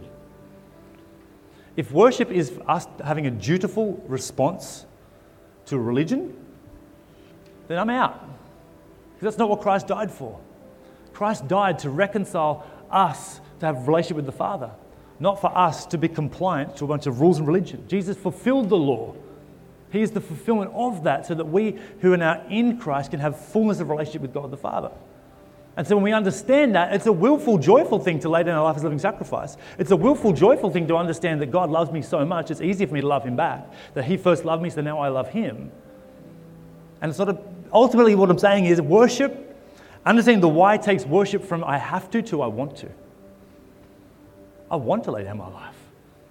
If 1.75 1.91
worship 1.91 2.29
is 2.29 2.59
us 2.67 2.85
having 3.03 3.25
a 3.25 3.31
dutiful 3.31 4.03
response 4.07 4.85
to 5.67 5.77
religion, 5.77 6.35
then 7.67 7.79
I'm 7.79 7.89
out. 7.89 8.19
Because 9.13 9.33
that's 9.33 9.37
not 9.37 9.49
what 9.49 9.61
Christ 9.61 9.87
died 9.87 10.11
for. 10.11 10.39
Christ 11.13 11.47
died 11.47 11.79
to 11.79 11.89
reconcile 11.89 12.65
us 12.91 13.39
to 13.59 13.65
have 13.65 13.77
a 13.77 13.81
relationship 13.81 14.17
with 14.17 14.25
the 14.25 14.31
Father, 14.31 14.71
not 15.19 15.39
for 15.39 15.55
us 15.55 15.85
to 15.87 15.97
be 15.97 16.07
compliant 16.07 16.75
to 16.77 16.85
a 16.85 16.87
bunch 16.87 17.05
of 17.05 17.21
rules 17.21 17.37
and 17.37 17.47
religion. 17.47 17.85
Jesus 17.87 18.17
fulfilled 18.17 18.69
the 18.69 18.77
law. 18.77 19.15
He 19.91 20.01
is 20.01 20.11
the 20.11 20.21
fulfillment 20.21 20.71
of 20.73 21.03
that 21.03 21.27
so 21.27 21.35
that 21.35 21.45
we 21.45 21.79
who 22.01 22.13
are 22.13 22.17
now 22.17 22.43
in 22.49 22.79
Christ 22.79 23.11
can 23.11 23.19
have 23.19 23.39
fullness 23.39 23.79
of 23.79 23.89
relationship 23.89 24.23
with 24.23 24.33
God 24.33 24.49
the 24.49 24.57
Father. 24.57 24.91
And 25.75 25.87
so 25.87 25.95
when 25.95 26.03
we 26.03 26.13
understand 26.13 26.75
that, 26.75 26.93
it's 26.93 27.07
a 27.07 27.11
willful, 27.11 27.57
joyful 27.57 27.97
thing 27.97 28.19
to 28.19 28.29
lay 28.29 28.43
down 28.43 28.55
our 28.55 28.63
life 28.63 28.75
as 28.75 28.83
a 28.83 28.85
living 28.85 28.99
sacrifice. 28.99 29.57
It's 29.79 29.89
a 29.89 29.95
willful, 29.95 30.31
joyful 30.31 30.69
thing 30.69 30.87
to 30.87 30.95
understand 30.95 31.41
that 31.41 31.47
God 31.47 31.71
loves 31.71 31.91
me 31.91 32.03
so 32.03 32.23
much, 32.25 32.51
it's 32.51 32.61
easy 32.61 32.85
for 32.85 32.93
me 32.93 33.01
to 33.01 33.07
love 33.07 33.23
Him 33.23 33.35
back. 33.35 33.65
That 33.95 34.05
He 34.05 34.17
first 34.17 34.45
loved 34.45 34.61
me, 34.61 34.69
so 34.69 34.81
now 34.81 34.99
I 34.99 35.07
love 35.09 35.29
Him. 35.29 35.71
And 37.01 37.13
sort 37.13 37.29
of 37.29 37.39
ultimately 37.71 38.13
what 38.13 38.29
I'm 38.29 38.37
saying 38.37 38.65
is 38.65 38.79
worship, 38.81 39.57
understanding 40.05 40.41
the 40.41 40.47
why 40.47 40.77
takes 40.77 41.05
worship 41.05 41.43
from 41.43 41.63
I 41.63 41.79
have 41.79 42.09
to 42.11 42.21
to 42.21 42.43
I 42.43 42.47
want 42.47 42.77
to. 42.77 42.89
I 44.69 44.75
want 44.75 45.03
to 45.05 45.11
lay 45.11 45.23
down 45.23 45.37
my 45.37 45.49
life 45.49 45.75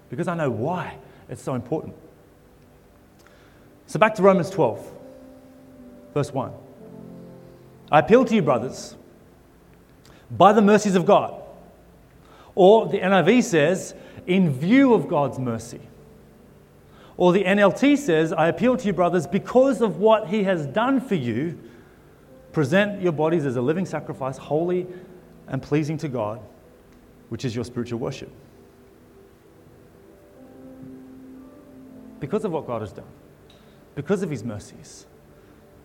because 0.08 0.28
I 0.28 0.34
know 0.34 0.50
why 0.50 0.96
it's 1.28 1.42
so 1.42 1.54
important. 1.54 1.96
So 3.86 3.98
back 3.98 4.14
to 4.14 4.22
Romans 4.22 4.50
12, 4.50 4.92
verse 6.14 6.32
1. 6.32 6.52
I 7.90 7.98
appeal 7.98 8.24
to 8.24 8.34
you, 8.34 8.42
brothers 8.42 8.96
by 10.36 10.52
the 10.52 10.62
mercies 10.62 10.94
of 10.94 11.06
God. 11.06 11.40
Or 12.54 12.86
the 12.86 12.98
NIV 12.98 13.44
says, 13.44 13.94
in 14.26 14.50
view 14.50 14.94
of 14.94 15.08
God's 15.08 15.38
mercy. 15.38 15.80
Or 17.16 17.32
the 17.32 17.44
NLT 17.44 17.98
says, 17.98 18.32
I 18.32 18.48
appeal 18.48 18.76
to 18.76 18.86
you, 18.86 18.92
brothers, 18.92 19.26
because 19.26 19.80
of 19.80 19.98
what 19.98 20.28
he 20.28 20.44
has 20.44 20.66
done 20.66 21.00
for 21.00 21.14
you, 21.14 21.58
present 22.52 23.02
your 23.02 23.12
bodies 23.12 23.46
as 23.46 23.56
a 23.56 23.62
living 23.62 23.86
sacrifice, 23.86 24.38
holy 24.38 24.86
and 25.48 25.62
pleasing 25.62 25.98
to 25.98 26.08
God, 26.08 26.40
which 27.28 27.44
is 27.44 27.54
your 27.54 27.64
spiritual 27.64 27.98
worship. 27.98 28.30
Because 32.20 32.44
of 32.44 32.52
what 32.52 32.66
God 32.66 32.80
has 32.80 32.92
done, 32.92 33.04
because 33.94 34.22
of 34.22 34.30
his 34.30 34.44
mercies. 34.44 35.06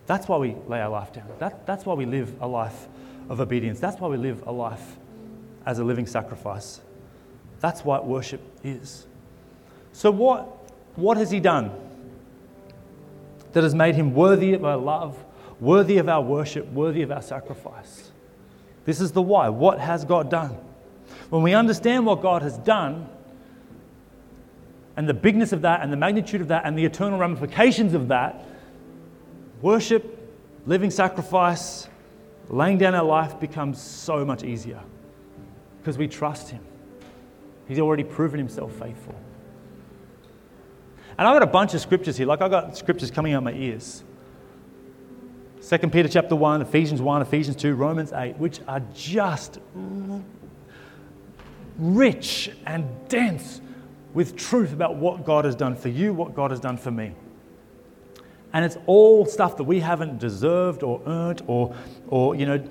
That's 0.06 0.26
why 0.28 0.38
we 0.38 0.56
lay 0.66 0.80
our 0.80 0.88
life 0.88 1.12
down. 1.12 1.26
That, 1.38 1.66
that's 1.66 1.84
why 1.84 1.94
we 1.94 2.06
live 2.06 2.40
a 2.40 2.46
life 2.46 2.88
of 3.28 3.40
obedience. 3.40 3.80
That's 3.80 4.00
why 4.00 4.08
we 4.08 4.16
live 4.16 4.46
a 4.46 4.52
life 4.52 4.96
as 5.66 5.78
a 5.78 5.84
living 5.84 6.06
sacrifice. 6.06 6.80
That's 7.60 7.84
what 7.84 8.06
worship 8.06 8.40
is. 8.62 9.06
So, 9.92 10.10
what, 10.10 10.44
what 10.96 11.16
has 11.16 11.30
He 11.30 11.40
done 11.40 11.72
that 13.52 13.62
has 13.62 13.74
made 13.74 13.94
Him 13.94 14.14
worthy 14.14 14.52
of 14.52 14.64
our 14.64 14.76
love, 14.76 15.22
worthy 15.60 15.98
of 15.98 16.08
our 16.08 16.22
worship, 16.22 16.66
worthy 16.72 17.02
of 17.02 17.10
our 17.10 17.22
sacrifice? 17.22 18.10
This 18.84 19.00
is 19.00 19.12
the 19.12 19.22
why. 19.22 19.48
What 19.48 19.78
has 19.80 20.04
God 20.04 20.30
done? 20.30 20.56
When 21.30 21.42
we 21.42 21.52
understand 21.52 22.06
what 22.06 22.22
God 22.22 22.42
has 22.42 22.56
done, 22.58 23.08
and 24.96 25.08
the 25.08 25.14
bigness 25.14 25.52
of 25.52 25.62
that, 25.62 25.82
and 25.82 25.92
the 25.92 25.96
magnitude 25.96 26.40
of 26.40 26.48
that, 26.48 26.64
and 26.64 26.76
the 26.76 26.84
eternal 26.84 27.18
ramifications 27.18 27.94
of 27.94 28.08
that, 28.08 28.44
worship, 29.60 30.16
living 30.66 30.90
sacrifice, 30.90 31.88
laying 32.48 32.78
down 32.78 32.94
our 32.94 33.04
life 33.04 33.38
becomes 33.38 33.80
so 33.80 34.24
much 34.24 34.42
easier 34.42 34.80
because 35.78 35.98
we 35.98 36.08
trust 36.08 36.50
Him. 36.50 36.64
He's 37.66 37.78
already 37.78 38.04
proven 38.04 38.38
Himself 38.38 38.72
faithful. 38.72 39.14
And 41.18 41.26
I've 41.26 41.34
got 41.34 41.42
a 41.42 41.50
bunch 41.50 41.74
of 41.74 41.80
scriptures 41.80 42.16
here, 42.16 42.26
like 42.26 42.40
I've 42.40 42.50
got 42.50 42.76
scriptures 42.76 43.10
coming 43.10 43.32
out 43.32 43.42
my 43.42 43.52
ears. 43.52 44.04
2 45.68 45.78
Peter 45.88 46.08
chapter 46.08 46.36
1, 46.36 46.62
Ephesians 46.62 47.02
1, 47.02 47.22
Ephesians 47.22 47.56
2, 47.56 47.74
Romans 47.74 48.12
8, 48.12 48.38
which 48.38 48.60
are 48.68 48.80
just 48.94 49.58
rich 51.78 52.50
and 52.64 52.88
dense 53.08 53.60
with 54.14 54.36
truth 54.36 54.72
about 54.72 54.96
what 54.96 55.24
God 55.24 55.44
has 55.44 55.54
done 55.54 55.74
for 55.74 55.88
you, 55.88 56.14
what 56.14 56.34
God 56.34 56.50
has 56.52 56.60
done 56.60 56.76
for 56.76 56.90
me. 56.90 57.12
And 58.52 58.64
it's 58.64 58.78
all 58.86 59.26
stuff 59.26 59.56
that 59.58 59.64
we 59.64 59.80
haven't 59.80 60.18
deserved 60.18 60.82
or 60.82 61.02
earned 61.06 61.42
or, 61.46 61.74
or 62.08 62.34
you 62.34 62.46
know, 62.46 62.64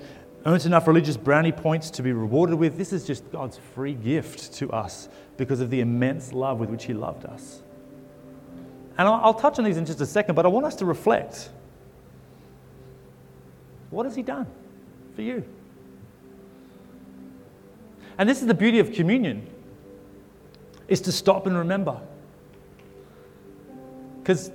earned 0.44 0.66
enough 0.66 0.86
religious 0.86 1.16
brownie 1.16 1.52
points 1.52 1.90
to 1.90 2.02
be 2.02 2.12
rewarded 2.12 2.56
with. 2.56 2.76
This 2.76 2.92
is 2.92 3.06
just 3.06 3.30
God's 3.30 3.58
free 3.74 3.94
gift 3.94 4.54
to 4.54 4.70
us 4.72 5.08
because 5.36 5.60
of 5.60 5.70
the 5.70 5.80
immense 5.80 6.32
love 6.32 6.58
with 6.58 6.70
which 6.70 6.84
He 6.84 6.94
loved 6.94 7.24
us. 7.26 7.62
And 8.96 9.06
I'll, 9.06 9.20
I'll 9.22 9.34
touch 9.34 9.58
on 9.58 9.64
these 9.64 9.76
in 9.76 9.86
just 9.86 10.00
a 10.00 10.06
second, 10.06 10.34
but 10.34 10.44
I 10.44 10.48
want 10.48 10.66
us 10.66 10.74
to 10.76 10.84
reflect. 10.84 11.50
What 13.90 14.04
has 14.04 14.16
He 14.16 14.22
done 14.22 14.46
for 15.14 15.22
you? 15.22 15.44
And 18.18 18.28
this 18.28 18.40
is 18.40 18.48
the 18.48 18.54
beauty 18.54 18.80
of 18.80 18.92
communion, 18.92 19.46
is 20.88 21.00
to 21.02 21.12
stop 21.12 21.46
and 21.46 21.56
remember. 21.56 22.00
Because 24.18 24.50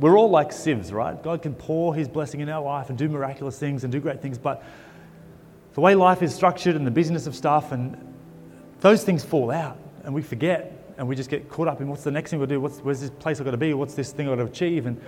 we're 0.00 0.18
all 0.18 0.30
like 0.30 0.52
sieves, 0.52 0.92
right? 0.92 1.20
God 1.22 1.42
can 1.42 1.54
pour 1.54 1.94
His 1.94 2.08
blessing 2.08 2.40
in 2.40 2.48
our 2.48 2.62
life 2.62 2.88
and 2.88 2.98
do 2.98 3.08
miraculous 3.08 3.58
things 3.58 3.84
and 3.84 3.92
do 3.92 4.00
great 4.00 4.20
things, 4.20 4.38
but 4.38 4.64
the 5.74 5.80
way 5.80 5.94
life 5.94 6.22
is 6.22 6.34
structured 6.34 6.76
and 6.76 6.86
the 6.86 6.90
business 6.90 7.26
of 7.26 7.34
stuff 7.34 7.72
and 7.72 7.96
those 8.80 9.04
things 9.04 9.24
fall 9.24 9.50
out 9.50 9.76
and 10.04 10.14
we 10.14 10.22
forget 10.22 10.72
and 10.96 11.08
we 11.08 11.16
just 11.16 11.30
get 11.30 11.48
caught 11.48 11.68
up 11.68 11.80
in 11.80 11.88
what's 11.88 12.04
the 12.04 12.10
next 12.10 12.30
thing 12.30 12.38
we'll 12.38 12.48
do, 12.48 12.60
what's, 12.60 12.78
where's 12.78 13.00
this 13.00 13.10
place 13.10 13.40
I've 13.40 13.44
got 13.44 13.52
to 13.52 13.56
be, 13.56 13.74
what's 13.74 13.94
this 13.94 14.12
thing 14.12 14.28
I've 14.28 14.38
got 14.38 14.44
to 14.44 14.50
achieve. 14.50 14.86
And, 14.86 15.00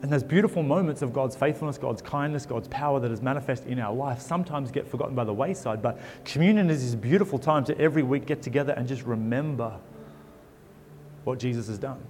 and 0.00 0.10
those 0.10 0.22
beautiful 0.22 0.62
moments 0.62 1.02
of 1.02 1.12
God's 1.12 1.36
faithfulness, 1.36 1.76
God's 1.78 2.00
kindness, 2.00 2.46
God's 2.46 2.68
power 2.68 2.98
that 3.00 3.10
is 3.10 3.20
manifest 3.20 3.66
in 3.66 3.78
our 3.78 3.94
life 3.94 4.20
sometimes 4.20 4.70
get 4.70 4.88
forgotten 4.88 5.14
by 5.14 5.24
the 5.24 5.34
wayside. 5.34 5.82
But 5.82 5.98
communion 6.24 6.70
is 6.70 6.82
this 6.82 6.94
beautiful 6.94 7.38
time 7.38 7.64
to 7.66 7.78
every 7.78 8.02
week 8.02 8.26
get 8.26 8.42
together 8.42 8.72
and 8.72 8.88
just 8.88 9.02
remember 9.02 9.78
what 11.24 11.38
Jesus 11.38 11.68
has 11.68 11.78
done. 11.78 12.00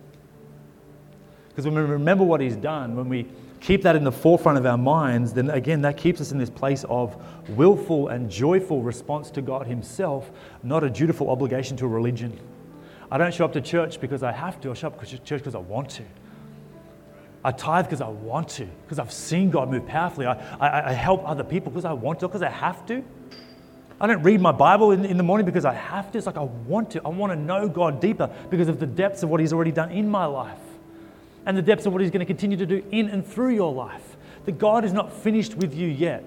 Because 1.52 1.66
when 1.66 1.74
we 1.74 1.82
remember 1.82 2.24
what 2.24 2.40
He's 2.40 2.56
done, 2.56 2.96
when 2.96 3.08
we 3.08 3.26
keep 3.60 3.82
that 3.82 3.94
in 3.94 4.04
the 4.04 4.12
forefront 4.12 4.58
of 4.58 4.64
our 4.64 4.78
minds, 4.78 5.34
then 5.34 5.50
again, 5.50 5.82
that 5.82 5.96
keeps 5.96 6.20
us 6.20 6.32
in 6.32 6.38
this 6.38 6.50
place 6.50 6.84
of 6.88 7.16
willful 7.50 8.08
and 8.08 8.30
joyful 8.30 8.82
response 8.82 9.30
to 9.32 9.42
God 9.42 9.66
Himself, 9.66 10.30
not 10.62 10.82
a 10.82 10.90
dutiful 10.90 11.30
obligation 11.30 11.76
to 11.76 11.84
a 11.84 11.88
religion. 11.88 12.38
I 13.10 13.18
don't 13.18 13.34
show 13.34 13.44
up 13.44 13.52
to 13.52 13.60
church 13.60 14.00
because 14.00 14.22
I 14.22 14.32
have 14.32 14.60
to, 14.62 14.70
I 14.70 14.74
show 14.74 14.86
up 14.88 15.04
to 15.04 15.18
church 15.18 15.40
because 15.40 15.54
I 15.54 15.58
want 15.58 15.90
to. 15.90 16.04
I 17.44 17.52
tithe 17.52 17.84
because 17.86 18.00
I 18.00 18.08
want 18.08 18.48
to, 18.50 18.66
because 18.84 18.98
I've 18.98 19.12
seen 19.12 19.50
God 19.50 19.68
move 19.68 19.86
powerfully. 19.86 20.26
I, 20.26 20.34
I, 20.58 20.90
I 20.90 20.92
help 20.92 21.28
other 21.28 21.44
people 21.44 21.70
because 21.70 21.84
I 21.84 21.92
want 21.92 22.20
to, 22.20 22.28
because 22.28 22.42
I 22.42 22.48
have 22.48 22.86
to. 22.86 23.04
I 24.00 24.06
don't 24.06 24.22
read 24.22 24.40
my 24.40 24.52
Bible 24.52 24.92
in, 24.92 25.04
in 25.04 25.16
the 25.16 25.22
morning 25.22 25.44
because 25.44 25.64
I 25.64 25.74
have 25.74 26.10
to. 26.12 26.18
It's 26.18 26.26
like 26.26 26.38
I 26.38 26.42
want 26.42 26.90
to. 26.92 27.02
I 27.04 27.08
want 27.08 27.32
to 27.32 27.36
know 27.36 27.68
God 27.68 28.00
deeper 28.00 28.30
because 28.48 28.68
of 28.68 28.80
the 28.80 28.86
depths 28.86 29.22
of 29.22 29.28
what 29.28 29.40
He's 29.40 29.52
already 29.52 29.72
done 29.72 29.90
in 29.90 30.08
my 30.08 30.24
life 30.24 30.58
and 31.46 31.56
the 31.56 31.62
depths 31.62 31.86
of 31.86 31.92
what 31.92 32.02
He's 32.02 32.10
going 32.10 32.20
to 32.20 32.26
continue 32.26 32.56
to 32.56 32.66
do 32.66 32.84
in 32.90 33.08
and 33.08 33.26
through 33.26 33.54
your 33.54 33.72
life. 33.72 34.16
That 34.44 34.58
God 34.58 34.84
is 34.84 34.92
not 34.92 35.12
finished 35.12 35.54
with 35.54 35.74
you 35.74 35.88
yet. 35.88 36.24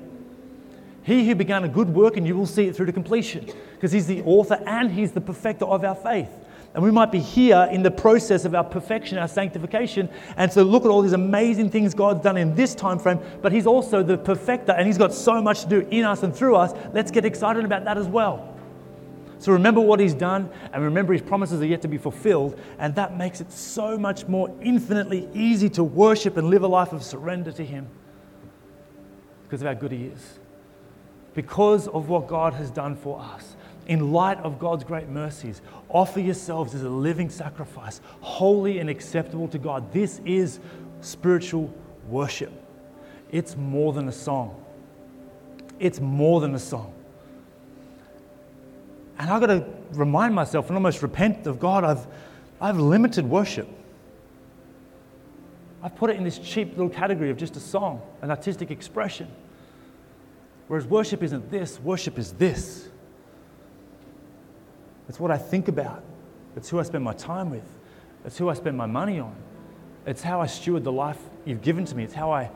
He 1.04 1.28
who 1.28 1.36
began 1.36 1.64
a 1.64 1.68
good 1.68 1.90
work, 1.90 2.18
and 2.18 2.26
you 2.26 2.36
will 2.36 2.48
see 2.48 2.66
it 2.68 2.76
through 2.76 2.88
to 2.88 2.92
completion, 2.92 3.46
because 3.74 3.92
He's 3.92 4.08
the 4.08 4.24
author 4.24 4.62
and 4.66 4.92
He's 4.92 5.12
the 5.12 5.22
perfecter 5.22 5.66
of 5.66 5.84
our 5.84 5.96
faith. 5.96 6.30
And 6.74 6.84
we 6.84 6.92
might 6.92 7.12
be 7.12 7.20
here 7.20 7.70
in 7.72 7.84
the 7.84 7.92
process 7.92 8.44
of 8.44 8.56
our 8.56 8.64
perfection, 8.64 9.18
our 9.18 9.28
sanctification, 9.28 10.10
and 10.36 10.52
so 10.52 10.64
look 10.64 10.84
at 10.84 10.90
all 10.90 11.02
these 11.02 11.14
amazing 11.14 11.70
things 11.70 11.94
God's 11.94 12.22
done 12.22 12.38
in 12.38 12.56
this 12.56 12.74
time 12.74 13.00
frame, 13.00 13.20
but 13.42 13.52
He's 13.52 13.68
also 13.68 14.02
the 14.02 14.18
perfecter, 14.18 14.72
and 14.72 14.88
He's 14.88 14.98
got 14.98 15.14
so 15.14 15.42
much 15.42 15.62
to 15.62 15.70
do 15.70 15.88
in 15.92 16.04
us 16.04 16.24
and 16.24 16.36
through 16.36 16.56
us. 16.56 16.74
Let's 16.94 17.12
get 17.12 17.24
excited 17.24 17.64
about 17.64 17.86
that 17.86 17.98
as 17.98 18.08
well. 18.08 18.55
So 19.38 19.51
remember 19.51 19.82
what 19.82 20.00
he's 20.00 20.13
done 20.13 20.50
and 20.74 20.84
remember 20.84 21.13
his 21.13 21.22
promises 21.22 21.62
are 21.62 21.65
yet 21.65 21.82
to 21.84 21.88
be 21.88 21.98
fulfilled. 21.98 22.60
And 22.80 22.96
that 22.96 23.18
makes 23.18 23.42
it 23.42 23.51
so 23.51 23.98
much 23.98 24.27
more 24.27 24.54
infinitely 24.62 25.30
easy 25.34 25.70
to 25.72 25.84
worship 25.84 26.38
and 26.38 26.50
live 26.50 26.63
a 26.63 26.68
life 26.68 26.94
of 26.94 27.04
surrender 27.04 27.51
to 27.51 27.65
him 27.65 27.88
because 29.44 29.62
of 29.62 29.68
how 29.68 29.74
good 29.74 29.92
he 29.92 30.06
is. 30.06 30.39
Because 31.34 31.88
of 31.88 32.10
what 32.10 32.27
God 32.27 32.54
has 32.54 32.72
done 32.72 32.96
for 32.96 33.20
us. 33.20 33.56
In 33.88 34.12
light 34.12 34.39
of 34.39 34.58
God's 34.58 34.84
great 34.84 35.10
mercies, 35.10 35.62
offer 35.89 36.20
yourselves 36.20 36.74
as 36.74 36.82
a 36.82 36.89
living 36.89 37.30
sacrifice, 37.30 38.01
holy 38.22 38.80
and 38.80 38.89
acceptable 38.89 39.48
to 39.50 39.60
God. 39.60 39.92
This 39.94 40.22
is 40.25 40.60
spiritual 41.01 41.72
worship. 42.10 42.51
It's 43.32 43.56
more 43.56 43.94
than 43.94 44.08
a 44.08 44.12
song. 44.12 44.60
It's 45.77 46.00
more 46.00 46.42
than 46.42 46.56
a 46.56 46.60
song. 46.60 46.95
And 49.18 49.30
I've 49.30 49.40
got 49.40 49.48
to 49.48 49.66
remind 49.94 50.36
myself 50.36 50.68
and 50.68 50.76
almost 50.76 51.02
repent 51.02 51.48
of 51.48 51.60
God, 51.60 51.84
I've, 51.84 52.06
I've 52.60 52.78
limited 52.78 53.26
worship. 53.26 53.68
I've 55.82 55.96
put 55.96 56.10
it 56.10 56.18
in 56.18 56.24
this 56.24 56.40
cheap 56.40 56.72
little 56.72 56.90
category 56.90 57.30
of 57.30 57.38
just 57.38 57.56
a 57.56 57.60
song, 57.60 58.02
an 58.22 58.32
artistic 58.32 58.72
expression. 58.72 59.28
Whereas 60.68 60.88
worship 60.88 61.22
isn't 61.22 61.52
this, 61.52 61.80
worship 61.80 62.18
is 62.18 62.34
this. 62.34 62.90
It's 65.08 65.20
what 65.20 65.30
I 65.30 65.38
think 65.38 65.68
about, 65.68 66.04
it's 66.56 66.70
who 66.70 66.80
I 66.80 66.84
spend 66.84 67.04
my 67.04 67.14
time 67.14 67.52
with, 67.52 67.68
it's 68.26 68.38
who 68.38 68.50
I 68.50 68.56
spend 68.56 68.76
my 68.76 68.88
money 68.88 69.20
on, 69.20 69.36
it's 70.08 70.24
how 70.24 70.42
I 70.42 70.48
steward 70.48 70.84
the 70.84 70.92
life 70.92 71.20
you've 71.46 71.62
given 71.62 71.86
to 71.86 71.96
me, 71.96 72.04
it's 72.04 72.16
how 72.16 72.32
I 72.32 72.50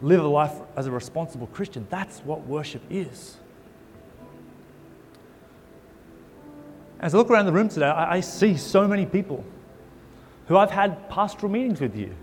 live 0.00 0.24
a 0.24 0.28
life 0.28 0.54
as 0.76 0.86
a 0.86 0.90
responsible 0.90 1.46
Christian. 1.48 1.86
That's 1.90 2.20
what 2.20 2.46
worship 2.46 2.82
is. 2.88 3.36
As 7.00 7.14
I 7.14 7.18
look 7.18 7.30
around 7.30 7.46
the 7.46 7.52
room 7.52 7.68
today, 7.68 7.86
I, 7.86 8.16
I 8.16 8.20
see 8.20 8.56
so 8.56 8.88
many 8.88 9.06
people 9.06 9.44
who 10.48 10.56
I've 10.56 10.70
had 10.70 11.08
pastoral 11.10 11.52
meetings 11.52 11.80
with 11.80 11.96
you. 11.96 12.14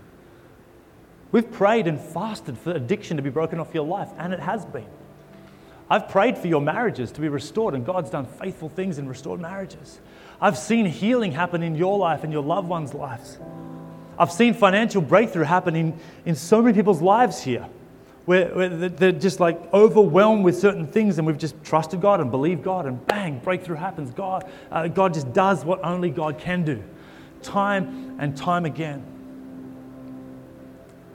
We've 1.30 1.50
prayed 1.50 1.86
and 1.86 2.00
fasted 2.00 2.58
for 2.58 2.72
addiction 2.72 3.16
to 3.16 3.22
be 3.22 3.30
broken 3.30 3.58
off 3.60 3.74
your 3.74 3.86
life, 3.86 4.08
and 4.18 4.32
it 4.32 4.40
has 4.40 4.64
been. 4.64 4.86
I've 5.90 6.08
prayed 6.08 6.38
for 6.38 6.46
your 6.46 6.60
marriages 6.60 7.12
to 7.12 7.20
be 7.20 7.28
restored, 7.28 7.74
and 7.74 7.84
God's 7.84 8.10
done 8.10 8.26
faithful 8.26 8.68
things 8.68 8.98
in 8.98 9.08
restored 9.08 9.40
marriages. 9.40 10.00
I've 10.40 10.58
seen 10.58 10.86
healing 10.86 11.32
happen 11.32 11.62
in 11.62 11.74
your 11.74 11.98
life 11.98 12.24
and 12.24 12.32
your 12.32 12.42
loved 12.42 12.68
ones' 12.68 12.94
lives. 12.94 13.38
I've 14.18 14.32
seen 14.32 14.54
financial 14.54 15.02
breakthrough 15.02 15.44
happen 15.44 15.76
in, 15.76 15.98
in 16.24 16.34
so 16.36 16.62
many 16.62 16.74
people's 16.74 17.02
lives 17.02 17.42
here 17.42 17.66
where, 18.26 18.48
where 18.54 18.68
they're 18.68 19.12
just 19.12 19.38
like 19.38 19.60
overwhelmed 19.72 20.44
with 20.44 20.58
certain 20.58 20.86
things 20.86 21.18
and 21.18 21.26
we've 21.26 21.38
just 21.38 21.62
trusted 21.62 22.00
God 22.00 22.20
and 22.20 22.30
believed 22.30 22.62
God 22.62 22.86
and 22.86 23.04
bang, 23.06 23.38
breakthrough 23.38 23.76
happens. 23.76 24.10
God, 24.12 24.50
uh, 24.70 24.88
God 24.88 25.12
just 25.12 25.32
does 25.32 25.64
what 25.64 25.84
only 25.84 26.10
God 26.10 26.38
can 26.38 26.64
do, 26.64 26.82
time 27.42 28.16
and 28.18 28.36
time 28.36 28.64
again. 28.64 29.04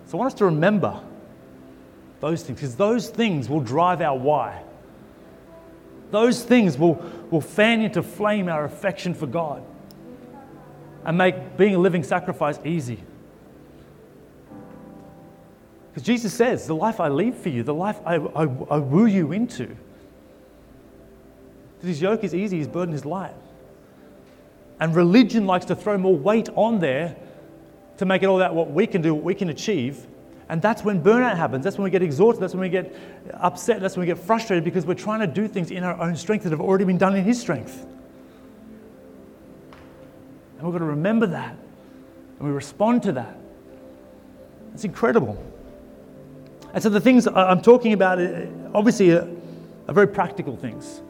So 0.06 0.18
I 0.18 0.22
want 0.22 0.34
us 0.34 0.38
to 0.40 0.46
remember 0.46 1.02
those 2.20 2.44
things 2.44 2.60
because 2.60 2.76
those 2.76 3.10
things 3.10 3.50
will 3.50 3.62
drive 3.62 4.02
our 4.02 4.18
why. 4.18 4.64
Those 6.12 6.44
things 6.44 6.78
will, 6.78 6.96
will 7.30 7.42
fan 7.42 7.82
into 7.82 8.04
flame 8.04 8.50
our 8.50 8.66
affection 8.66 9.14
for 9.14 9.28
God 9.28 9.64
and 11.06 11.18
make 11.18 11.58
being 11.58 11.76
a 11.76 11.80
living 11.80 12.04
sacrifice 12.04 12.60
easy. 12.66 13.00
Because 15.90 16.04
Jesus 16.04 16.34
says, 16.34 16.68
The 16.68 16.76
life 16.76 17.00
I 17.00 17.10
leave 17.10 17.36
for 17.36 17.50
you, 17.50 17.64
the 17.64 17.74
life 17.74 18.00
I, 18.06 18.16
I, 18.16 18.44
I 18.44 18.78
woo 18.78 19.06
you 19.06 19.32
into. 19.32 19.76
His 21.82 22.02
yoke 22.02 22.24
is 22.24 22.36
easy, 22.36 22.58
his 22.58 22.68
burden 22.68 22.94
is 22.94 23.06
light. 23.06 23.34
And 24.80 24.96
religion 24.96 25.46
likes 25.46 25.66
to 25.66 25.76
throw 25.76 25.98
more 25.98 26.16
weight 26.16 26.50
on 26.56 26.80
there 26.80 27.16
to 27.98 28.06
make 28.06 28.24
it 28.24 28.28
all 28.28 28.38
about 28.38 28.56
what 28.56 28.72
we 28.72 28.88
can 28.88 29.02
do, 29.02 29.14
what 29.14 29.24
we 29.24 29.36
can 29.36 29.50
achieve. 29.50 30.06
And 30.48 30.62
that's 30.62 30.84
when 30.84 31.04
burnout 31.04 31.38
happens. 31.38 31.64
That's 31.64 31.78
when 31.78 31.84
we 31.84 31.90
get 31.90 32.02
exhausted. 32.02 32.42
That's 32.42 32.54
when 32.54 32.62
we 32.62 32.70
get 32.70 32.96
upset. 33.34 33.82
That's 33.82 33.96
when 33.96 34.08
we 34.08 34.08
get 34.08 34.18
frustrated 34.18 34.64
because 34.64 34.86
we're 34.86 34.96
trying 34.96 35.20
to 35.20 35.28
do 35.28 35.48
things 35.48 35.70
in 35.70 35.84
our 35.84 36.00
own 36.02 36.16
strength 36.16 36.44
that 36.44 36.52
have 36.52 36.62
already 36.62 36.86
been 36.86 36.98
done 36.98 37.16
in 37.16 37.24
His 37.24 37.40
strength. 37.40 37.86
And 40.58 40.64
we've 40.64 40.74
got 40.74 40.80
to 40.80 40.86
remember 40.86 41.28
that. 41.28 41.56
And 42.40 42.48
we 42.48 42.54
respond 42.54 43.04
to 43.04 43.12
that. 43.14 43.38
It's 44.74 44.86
incredible. 44.86 45.42
And 46.74 46.84
so 46.84 46.90
the 46.90 47.02
things 47.02 47.28
I'm 47.28 47.62
talking 47.62 47.94
about, 47.94 48.20
uh, 48.20 48.46
obviously, 48.74 49.12
are, 49.12 49.28
are 49.88 49.94
very 49.94 50.08
practical 50.08 50.56
things. 50.56 51.02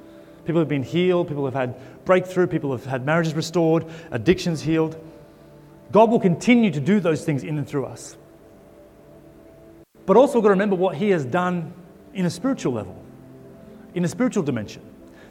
People 0.46 0.62
have 0.62 0.70
been 0.70 0.84
healed, 0.84 1.28
people 1.28 1.46
have 1.46 1.54
had 1.54 2.06
breakthrough, 2.06 2.48
people 2.48 2.72
have 2.72 2.86
had 2.86 3.06
marriages 3.06 3.34
restored, 3.34 3.86
addictions 4.12 4.62
healed. 4.62 4.98
God 5.92 6.10
will 6.10 6.20
continue 6.20 6.72
to 6.72 6.80
do 6.80 7.00
those 7.00 7.25
things 7.25 7.44
in 7.44 7.58
and 7.58 7.68
through 7.68 7.86
us. 7.86 8.18
But 10.06 10.18
also, 10.18 10.36
we've 10.36 10.44
got 10.44 10.50
to 10.50 10.54
remember 10.54 10.75
what 10.75 10.96
He 10.96 11.10
has 11.10 11.25
done 11.25 11.74
in 12.13 12.25
a 12.25 12.30
spiritual 12.30 12.74
level, 12.74 13.00
in 13.94 14.06
a 14.06 14.08
spiritual 14.08 14.44
dimension. 14.44 14.82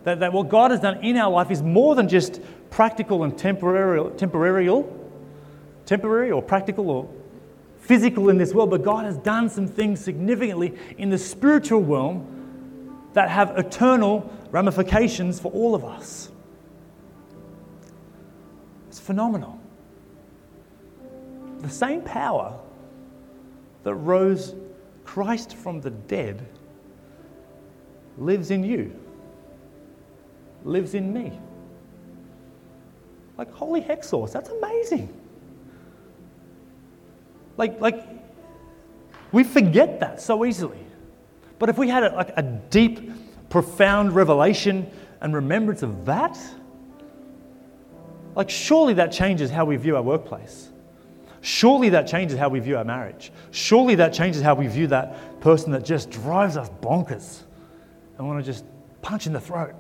That, 0.04 0.20
that 0.20 0.32
what 0.32 0.48
God 0.48 0.70
has 0.70 0.80
done 0.80 1.02
in 1.04 1.16
our 1.16 1.30
life 1.30 1.50
is 1.50 1.62
more 1.62 1.94
than 1.94 2.08
just 2.08 2.40
practical 2.70 3.24
and 3.24 3.36
temporary, 3.36 4.10
temporary, 4.16 4.84
temporary 5.86 6.30
or 6.30 6.42
practical 6.42 6.90
or 6.90 7.08
physical 7.88 8.28
in 8.28 8.36
this 8.36 8.52
world, 8.52 8.68
but 8.68 8.84
God 8.84 9.06
has 9.06 9.16
done 9.16 9.48
some 9.48 9.66
things 9.66 9.98
significantly 9.98 10.74
in 10.98 11.08
the 11.08 11.16
spiritual 11.16 11.82
realm 11.82 13.00
that 13.14 13.30
have 13.30 13.58
eternal 13.58 14.30
ramifications 14.50 15.40
for 15.40 15.50
all 15.52 15.74
of 15.74 15.86
us. 15.86 16.30
It's 18.88 19.00
phenomenal. 19.00 19.58
The 21.60 21.70
same 21.70 22.02
power 22.02 22.58
that 23.84 23.94
rose 23.94 24.54
Christ 25.04 25.56
from 25.56 25.80
the 25.80 25.90
dead 25.90 26.46
lives 28.18 28.50
in 28.50 28.64
you, 28.64 28.94
lives 30.62 30.92
in 30.92 31.10
me. 31.10 31.32
Like, 33.38 33.50
holy 33.50 33.86
sauce, 34.02 34.32
that's 34.32 34.50
amazing. 34.50 35.17
Like, 37.58 37.80
like 37.80 38.08
we 39.32 39.44
forget 39.44 40.00
that 40.00 40.22
so 40.22 40.46
easily. 40.46 40.78
But 41.58 41.68
if 41.68 41.76
we 41.76 41.88
had 41.88 42.04
a, 42.04 42.14
like 42.14 42.32
a 42.36 42.42
deep, 42.42 43.10
profound 43.50 44.14
revelation 44.14 44.90
and 45.20 45.34
remembrance 45.34 45.82
of 45.82 46.06
that, 46.06 46.38
like 48.34 48.48
surely 48.48 48.94
that 48.94 49.10
changes 49.10 49.50
how 49.50 49.64
we 49.64 49.76
view 49.76 49.96
our 49.96 50.02
workplace. 50.02 50.70
Surely 51.40 51.88
that 51.90 52.06
changes 52.06 52.38
how 52.38 52.48
we 52.48 52.60
view 52.60 52.76
our 52.76 52.84
marriage. 52.84 53.32
Surely 53.50 53.96
that 53.96 54.12
changes 54.12 54.42
how 54.42 54.54
we 54.54 54.66
view 54.66 54.86
that 54.88 55.40
person 55.40 55.72
that 55.72 55.84
just 55.84 56.10
drives 56.10 56.56
us 56.56 56.70
bonkers 56.80 57.42
and 58.16 58.26
want 58.26 58.44
to 58.44 58.50
just 58.50 58.64
punch 59.02 59.26
in 59.26 59.32
the 59.32 59.40
throat. 59.40 59.74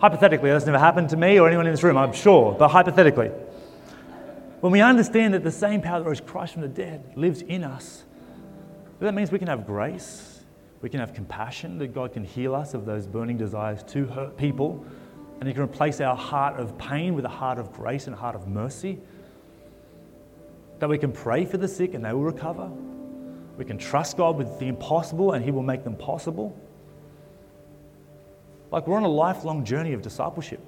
Hypothetically, 0.00 0.50
that's 0.50 0.66
never 0.66 0.78
happened 0.78 1.08
to 1.10 1.16
me 1.16 1.38
or 1.38 1.48
anyone 1.48 1.66
in 1.66 1.72
this 1.72 1.82
room, 1.82 1.96
I'm 1.96 2.12
sure, 2.12 2.52
but 2.52 2.68
hypothetically. 2.68 3.30
When 4.64 4.72
we 4.72 4.80
understand 4.80 5.34
that 5.34 5.44
the 5.44 5.50
same 5.50 5.82
power 5.82 5.98
that 5.98 6.06
rose 6.06 6.22
Christ 6.22 6.54
from 6.54 6.62
the 6.62 6.68
dead 6.68 7.12
lives 7.16 7.42
in 7.42 7.64
us, 7.64 8.02
that 8.98 9.12
means 9.12 9.30
we 9.30 9.38
can 9.38 9.48
have 9.48 9.66
grace, 9.66 10.42
we 10.80 10.88
can 10.88 11.00
have 11.00 11.12
compassion, 11.12 11.76
that 11.80 11.88
God 11.88 12.14
can 12.14 12.24
heal 12.24 12.54
us 12.54 12.72
of 12.72 12.86
those 12.86 13.06
burning 13.06 13.36
desires 13.36 13.82
to 13.88 14.06
hurt 14.06 14.38
people, 14.38 14.82
and 15.38 15.46
He 15.46 15.52
can 15.52 15.64
replace 15.64 16.00
our 16.00 16.16
heart 16.16 16.58
of 16.58 16.78
pain 16.78 17.14
with 17.14 17.26
a 17.26 17.28
heart 17.28 17.58
of 17.58 17.74
grace 17.74 18.06
and 18.06 18.16
a 18.16 18.18
heart 18.18 18.34
of 18.34 18.48
mercy. 18.48 18.98
That 20.78 20.88
we 20.88 20.96
can 20.96 21.12
pray 21.12 21.44
for 21.44 21.58
the 21.58 21.68
sick 21.68 21.92
and 21.92 22.02
they 22.02 22.14
will 22.14 22.24
recover. 22.24 22.70
We 23.58 23.66
can 23.66 23.76
trust 23.76 24.16
God 24.16 24.38
with 24.38 24.58
the 24.58 24.68
impossible 24.68 25.32
and 25.32 25.44
He 25.44 25.50
will 25.50 25.62
make 25.62 25.84
them 25.84 25.94
possible. 25.94 26.58
Like 28.70 28.86
we're 28.86 28.96
on 28.96 29.02
a 29.02 29.08
lifelong 29.08 29.66
journey 29.66 29.92
of 29.92 30.00
discipleship. 30.00 30.60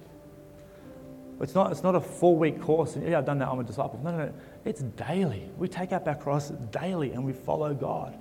It's 1.41 1.55
not, 1.55 1.71
it's 1.71 1.83
not 1.83 1.95
a 1.95 2.01
four 2.01 2.37
week 2.37 2.61
course. 2.61 2.97
And, 2.97 3.07
yeah, 3.07 3.19
I've 3.19 3.27
done 3.27 3.39
that. 3.39 3.49
I'm 3.49 3.59
a 3.59 3.65
disciple. 3.65 4.01
No, 4.03 4.11
no, 4.11 4.19
no. 4.27 4.35
It's 4.65 4.83
daily. 4.83 5.51
We 5.59 5.69
take 5.69 5.93
up 5.93 6.07
our 6.07 6.15
cross 6.15 6.51
daily 6.71 7.13
and 7.13 7.25
we 7.25 7.33
follow 7.33 7.75
God 7.75 8.19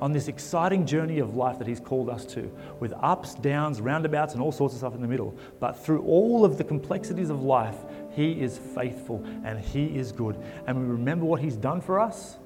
on 0.00 0.12
this 0.12 0.28
exciting 0.28 0.86
journey 0.86 1.18
of 1.18 1.36
life 1.36 1.58
that 1.58 1.66
He's 1.66 1.80
called 1.80 2.08
us 2.08 2.24
to, 2.26 2.50
with 2.80 2.92
ups, 3.02 3.34
downs, 3.34 3.80
roundabouts, 3.80 4.34
and 4.34 4.42
all 4.42 4.52
sorts 4.52 4.74
of 4.74 4.78
stuff 4.78 4.94
in 4.94 5.02
the 5.02 5.08
middle. 5.08 5.36
But 5.58 5.72
through 5.72 6.02
all 6.02 6.44
of 6.44 6.58
the 6.58 6.64
complexities 6.64 7.30
of 7.30 7.42
life, 7.42 7.76
He 8.12 8.40
is 8.40 8.58
faithful 8.58 9.24
and 9.44 9.58
He 9.58 9.86
is 9.98 10.12
good. 10.12 10.36
And 10.66 10.78
we 10.78 10.84
remember 10.86 11.26
what 11.26 11.40
He's 11.40 11.56
done 11.56 11.80
for 11.80 12.00
us 12.00 12.36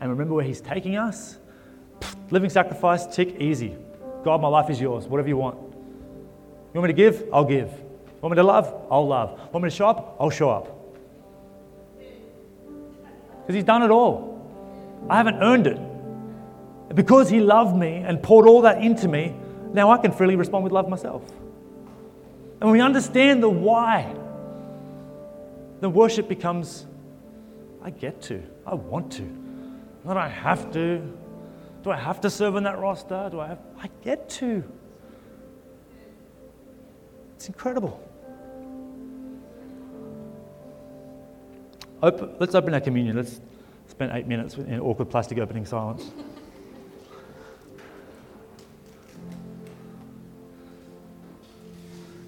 and 0.00 0.10
remember 0.10 0.34
where 0.34 0.44
He's 0.44 0.60
taking 0.60 0.96
us. 0.96 1.38
Living 2.30 2.50
sacrifice, 2.50 3.06
tick, 3.06 3.36
easy. 3.38 3.76
God, 4.24 4.40
my 4.40 4.48
life 4.48 4.70
is 4.70 4.80
yours. 4.80 5.06
Whatever 5.06 5.28
you 5.28 5.36
want. 5.36 5.56
You 5.56 6.80
want 6.80 6.88
me 6.88 6.94
to 6.94 7.10
give? 7.10 7.28
I'll 7.32 7.44
give. 7.44 7.83
Want 8.24 8.32
me 8.32 8.36
to 8.36 8.42
love? 8.42 8.74
I'll 8.90 9.06
love. 9.06 9.38
Want 9.52 9.64
me 9.64 9.68
to 9.68 9.76
show 9.76 9.86
up? 9.86 10.16
I'll 10.18 10.30
show 10.30 10.48
up. 10.48 10.96
Because 13.42 13.54
He's 13.54 13.64
done 13.64 13.82
it 13.82 13.90
all. 13.90 14.40
I 15.10 15.18
haven't 15.18 15.42
earned 15.42 15.66
it. 15.66 15.78
Because 16.94 17.28
He 17.28 17.40
loved 17.40 17.76
me 17.76 17.96
and 17.96 18.22
poured 18.22 18.46
all 18.46 18.62
that 18.62 18.82
into 18.82 19.08
me, 19.08 19.36
now 19.74 19.90
I 19.90 19.98
can 19.98 20.10
freely 20.10 20.36
respond 20.36 20.64
with 20.64 20.72
love 20.72 20.88
myself. 20.88 21.22
And 21.28 22.60
when 22.60 22.72
we 22.72 22.80
understand 22.80 23.42
the 23.42 23.50
why, 23.50 24.16
then 25.82 25.92
worship 25.92 26.26
becomes 26.26 26.86
I 27.82 27.90
get 27.90 28.22
to, 28.22 28.42
I 28.66 28.72
want 28.72 29.12
to, 29.12 29.30
not 30.02 30.16
I 30.16 30.30
have 30.30 30.72
to. 30.72 31.02
Do 31.82 31.90
I 31.90 31.96
have 31.96 32.22
to 32.22 32.30
serve 32.30 32.56
on 32.56 32.62
that 32.62 32.78
roster? 32.78 33.28
Do 33.30 33.40
I 33.40 33.48
have? 33.48 33.58
I 33.78 33.90
get 34.02 34.30
to. 34.30 34.64
It's 37.36 37.48
incredible. 37.48 38.00
Open, 42.04 42.34
let's 42.38 42.54
open 42.54 42.74
our 42.74 42.82
communion. 42.82 43.16
Let's 43.16 43.40
spend 43.88 44.12
eight 44.12 44.26
minutes 44.26 44.56
in 44.56 44.78
awkward 44.78 45.08
plastic 45.08 45.38
opening 45.38 45.64
silence. 45.64 46.10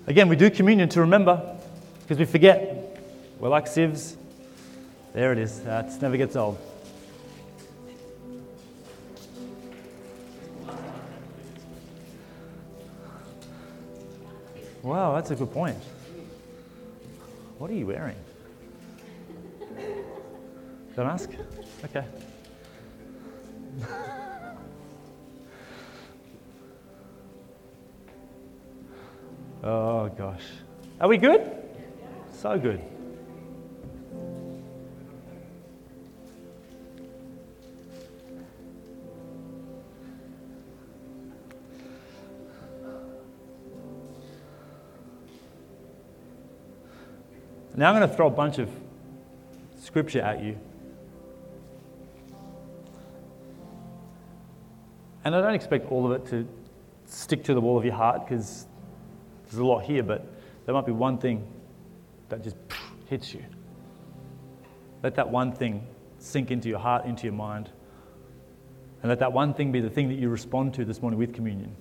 Again, 0.07 0.31
we 0.31 0.37
do 0.37 0.49
communion 0.49 0.89
to 0.89 1.01
remember 1.03 1.59
because 2.01 2.17
we 2.17 2.25
forget. 2.25 3.03
We're 3.39 3.51
like 3.51 3.67
sieves. 3.67 4.17
There 5.13 5.31
it 5.33 5.37
is. 5.37 5.61
That 5.61 6.01
never 6.01 6.17
gets 6.17 6.37
old. 6.37 6.57
Wow, 14.83 15.17
that's 15.17 15.33
a 15.33 15.35
good 15.35 15.53
point. 15.53 15.77
What 17.59 17.71
are 17.71 17.75
you 17.75 17.87
wearing? 17.87 18.17
Don't 20.97 21.07
ask? 21.09 21.31
Okay. 21.85 22.05
oh, 29.63 30.09
gosh. 30.09 30.43
Are 30.99 31.09
we 31.09 31.19
good? 31.19 31.43
So 32.33 32.59
good. 32.59 32.81
Now 47.75 47.91
I'm 47.93 47.97
going 47.99 48.09
to 48.09 48.17
throw 48.17 48.29
a 48.29 48.31
bunch 48.31 48.57
of 48.57 48.71
scripture 49.79 50.23
at 50.23 50.43
you. 50.43 50.59
And 55.27 55.35
I 55.35 55.41
don't 55.41 55.55
expect 55.55 55.91
all 55.91 56.07
of 56.07 56.13
it 56.13 56.31
to 56.31 56.47
stick 57.05 57.43
to 57.45 57.55
the 57.55 57.61
wall 57.61 57.77
of 57.77 57.85
your 57.85 57.95
heart 57.95 58.25
because 58.25 58.69
there's 59.43 59.59
a 59.59 59.65
lot 59.65 59.81
here, 59.81 60.05
but 60.05 60.25
there 60.65 60.73
might 60.73 60.87
be 60.87 60.93
one 60.93 61.19
thing 61.19 61.45
that 62.29 62.45
just 62.45 62.55
hits 63.07 63.35
you. 63.35 63.43
Let 65.03 65.17
that 65.17 65.29
one 65.29 65.51
thing 65.51 65.85
sink 66.21 66.53
into 66.53 66.69
your 66.69 66.79
heart, 66.79 67.07
into 67.07 67.25
your 67.25 67.33
mind. 67.33 67.71
And 69.03 69.09
let 69.09 69.19
that 69.19 69.33
one 69.33 69.53
thing 69.53 69.73
be 69.73 69.81
the 69.81 69.91
thing 69.91 70.07
that 70.11 70.15
you 70.15 70.29
respond 70.29 70.75
to 70.75 70.85
this 70.85 71.03
morning 71.03 71.19
with 71.19 71.35
communion. 71.35 71.75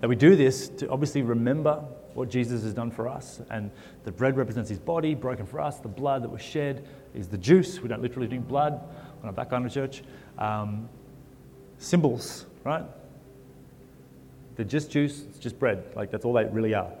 That 0.00 0.06
we 0.06 0.14
do 0.14 0.36
this 0.36 0.68
to 0.68 0.88
obviously 0.90 1.22
remember 1.22 1.84
what 2.14 2.30
Jesus 2.30 2.62
has 2.62 2.72
done 2.72 2.92
for 2.92 3.08
us. 3.08 3.40
And 3.50 3.68
the 4.04 4.12
bread 4.12 4.36
represents 4.36 4.70
his 4.70 4.78
body 4.78 5.16
broken 5.16 5.44
for 5.44 5.58
us. 5.58 5.80
The 5.80 5.88
blood 5.88 6.22
that 6.22 6.30
was 6.30 6.40
shed 6.40 6.86
is 7.16 7.26
the 7.26 7.38
juice. 7.38 7.80
We 7.80 7.88
don't 7.88 8.00
literally 8.00 8.28
drink 8.28 8.46
blood 8.46 8.74
on 8.74 9.26
our 9.26 9.32
back 9.32 9.50
kind 9.50 9.66
of 9.66 9.72
church. 9.72 10.04
Um, 10.38 10.88
symbols, 11.82 12.46
right? 12.64 12.84
They're 14.56 14.64
just 14.64 14.90
juice, 14.90 15.22
it's 15.28 15.38
just 15.38 15.58
bread. 15.58 15.84
Like 15.94 16.10
that's 16.10 16.24
all 16.24 16.32
they 16.32 16.44
really 16.44 16.74
are. 16.74 16.92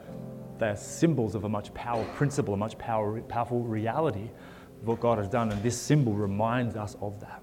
They 0.58 0.68
are 0.68 0.76
symbols 0.76 1.34
of 1.34 1.44
a 1.44 1.48
much 1.48 1.72
power 1.74 2.04
principle, 2.14 2.54
a 2.54 2.56
much 2.56 2.78
power, 2.78 3.20
powerful 3.22 3.60
reality 3.60 4.28
of 4.80 4.86
what 4.86 5.00
God 5.00 5.18
has 5.18 5.28
done. 5.28 5.50
And 5.50 5.62
this 5.62 5.80
symbol 5.80 6.12
reminds 6.12 6.76
us 6.76 6.96
of 7.00 7.20
that. 7.20 7.42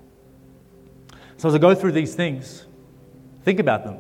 So 1.38 1.48
as 1.48 1.56
I 1.56 1.58
go 1.58 1.74
through 1.74 1.94
these 1.94 2.16
things, 2.16 2.66
think 3.44 3.60
about 3.60 3.84
them. 3.84 3.98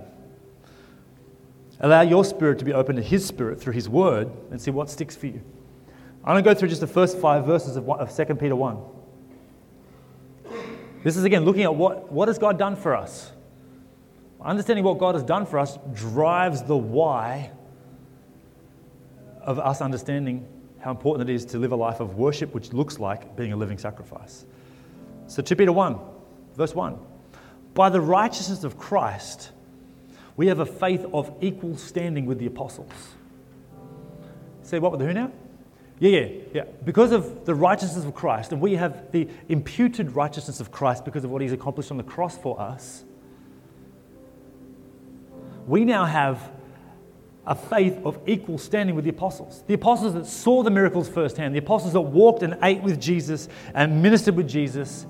Allow 1.79 2.01
your 2.01 2.25
spirit 2.25 2.59
to 2.59 2.65
be 2.65 2.73
open 2.73 2.97
to 2.97 3.01
His 3.01 3.25
spirit 3.25 3.61
through 3.61 3.73
His 3.73 3.87
word 3.87 4.29
and 4.51 4.61
see 4.61 4.71
what 4.71 4.89
sticks 4.89 5.15
for 5.15 5.27
you. 5.27 5.41
I'm 6.23 6.33
going 6.33 6.43
to 6.43 6.49
go 6.49 6.53
through 6.53 6.67
just 6.67 6.81
the 6.81 6.87
first 6.87 7.17
five 7.17 7.45
verses 7.45 7.77
of, 7.77 7.89
of 7.89 8.13
2 8.13 8.35
Peter 8.35 8.55
1. 8.55 8.77
This 11.03 11.15
is 11.15 11.23
again 11.23 11.45
looking 11.45 11.63
at 11.63 11.73
what, 11.73 12.11
what 12.11 12.27
has 12.27 12.37
God 12.37 12.57
done 12.57 12.75
for 12.75 12.95
us. 12.95 13.31
Understanding 14.41 14.85
what 14.85 14.97
God 14.97 15.15
has 15.15 15.23
done 15.23 15.45
for 15.45 15.59
us 15.59 15.77
drives 15.93 16.63
the 16.63 16.77
why 16.77 17.51
of 19.41 19.59
us 19.59 19.81
understanding 19.81 20.47
how 20.79 20.91
important 20.91 21.29
it 21.29 21.33
is 21.33 21.45
to 21.45 21.59
live 21.59 21.71
a 21.71 21.75
life 21.75 21.99
of 21.99 22.15
worship, 22.15 22.53
which 22.53 22.71
looks 22.71 22.99
like 22.99 23.35
being 23.35 23.51
a 23.51 23.57
living 23.57 23.77
sacrifice. 23.77 24.45
So, 25.27 25.41
2 25.41 25.55
Peter 25.55 25.71
1, 25.71 25.99
verse 26.55 26.73
1. 26.73 26.97
By 27.73 27.89
the 27.89 28.01
righteousness 28.01 28.63
of 28.63 28.77
Christ, 28.77 29.51
we 30.37 30.47
have 30.47 30.59
a 30.59 30.65
faith 30.65 31.05
of 31.13 31.33
equal 31.41 31.75
standing 31.75 32.25
with 32.25 32.39
the 32.39 32.45
apostles. 32.45 32.91
Say 34.63 34.79
what 34.79 34.91
with 34.91 35.01
the 35.01 35.07
who 35.07 35.13
now? 35.13 35.31
Yeah, 35.99 36.19
yeah, 36.19 36.27
yeah. 36.53 36.63
Because 36.85 37.11
of 37.11 37.45
the 37.45 37.53
righteousness 37.53 38.05
of 38.05 38.13
Christ, 38.13 38.51
and 38.53 38.61
we 38.61 38.75
have 38.75 39.11
the 39.11 39.27
imputed 39.49 40.15
righteousness 40.15 40.59
of 40.59 40.71
Christ 40.71 41.03
because 41.03 41.23
of 41.23 41.31
what 41.31 41.41
he's 41.41 41.51
accomplished 41.51 41.91
on 41.91 41.97
the 41.97 42.03
cross 42.03 42.37
for 42.37 42.59
us, 42.59 43.03
we 45.67 45.83
now 45.83 46.05
have 46.05 46.51
a 47.45 47.55
faith 47.55 47.99
of 48.05 48.19
equal 48.27 48.57
standing 48.57 48.95
with 48.95 49.03
the 49.03 49.09
apostles. 49.09 49.63
The 49.67 49.73
apostles 49.73 50.13
that 50.13 50.25
saw 50.25 50.63
the 50.63 50.69
miracles 50.69 51.09
firsthand, 51.09 51.53
the 51.53 51.59
apostles 51.59 51.93
that 51.93 52.01
walked 52.01 52.43
and 52.43 52.57
ate 52.61 52.81
with 52.81 53.01
Jesus 53.01 53.49
and 53.73 54.01
ministered 54.01 54.35
with 54.35 54.47
Jesus, 54.47 55.05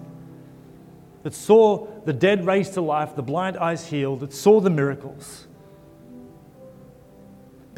that 1.24 1.34
saw 1.34 1.86
the 2.06 2.14
dead 2.14 2.46
raised 2.46 2.74
to 2.76 2.82
life, 2.82 3.16
the 3.16 3.22
blind 3.22 3.58
eyes 3.58 3.86
healed, 3.88 4.22
that 4.22 4.34
saw 4.34 4.62
the 4.62 4.70
miracles. 4.70 5.48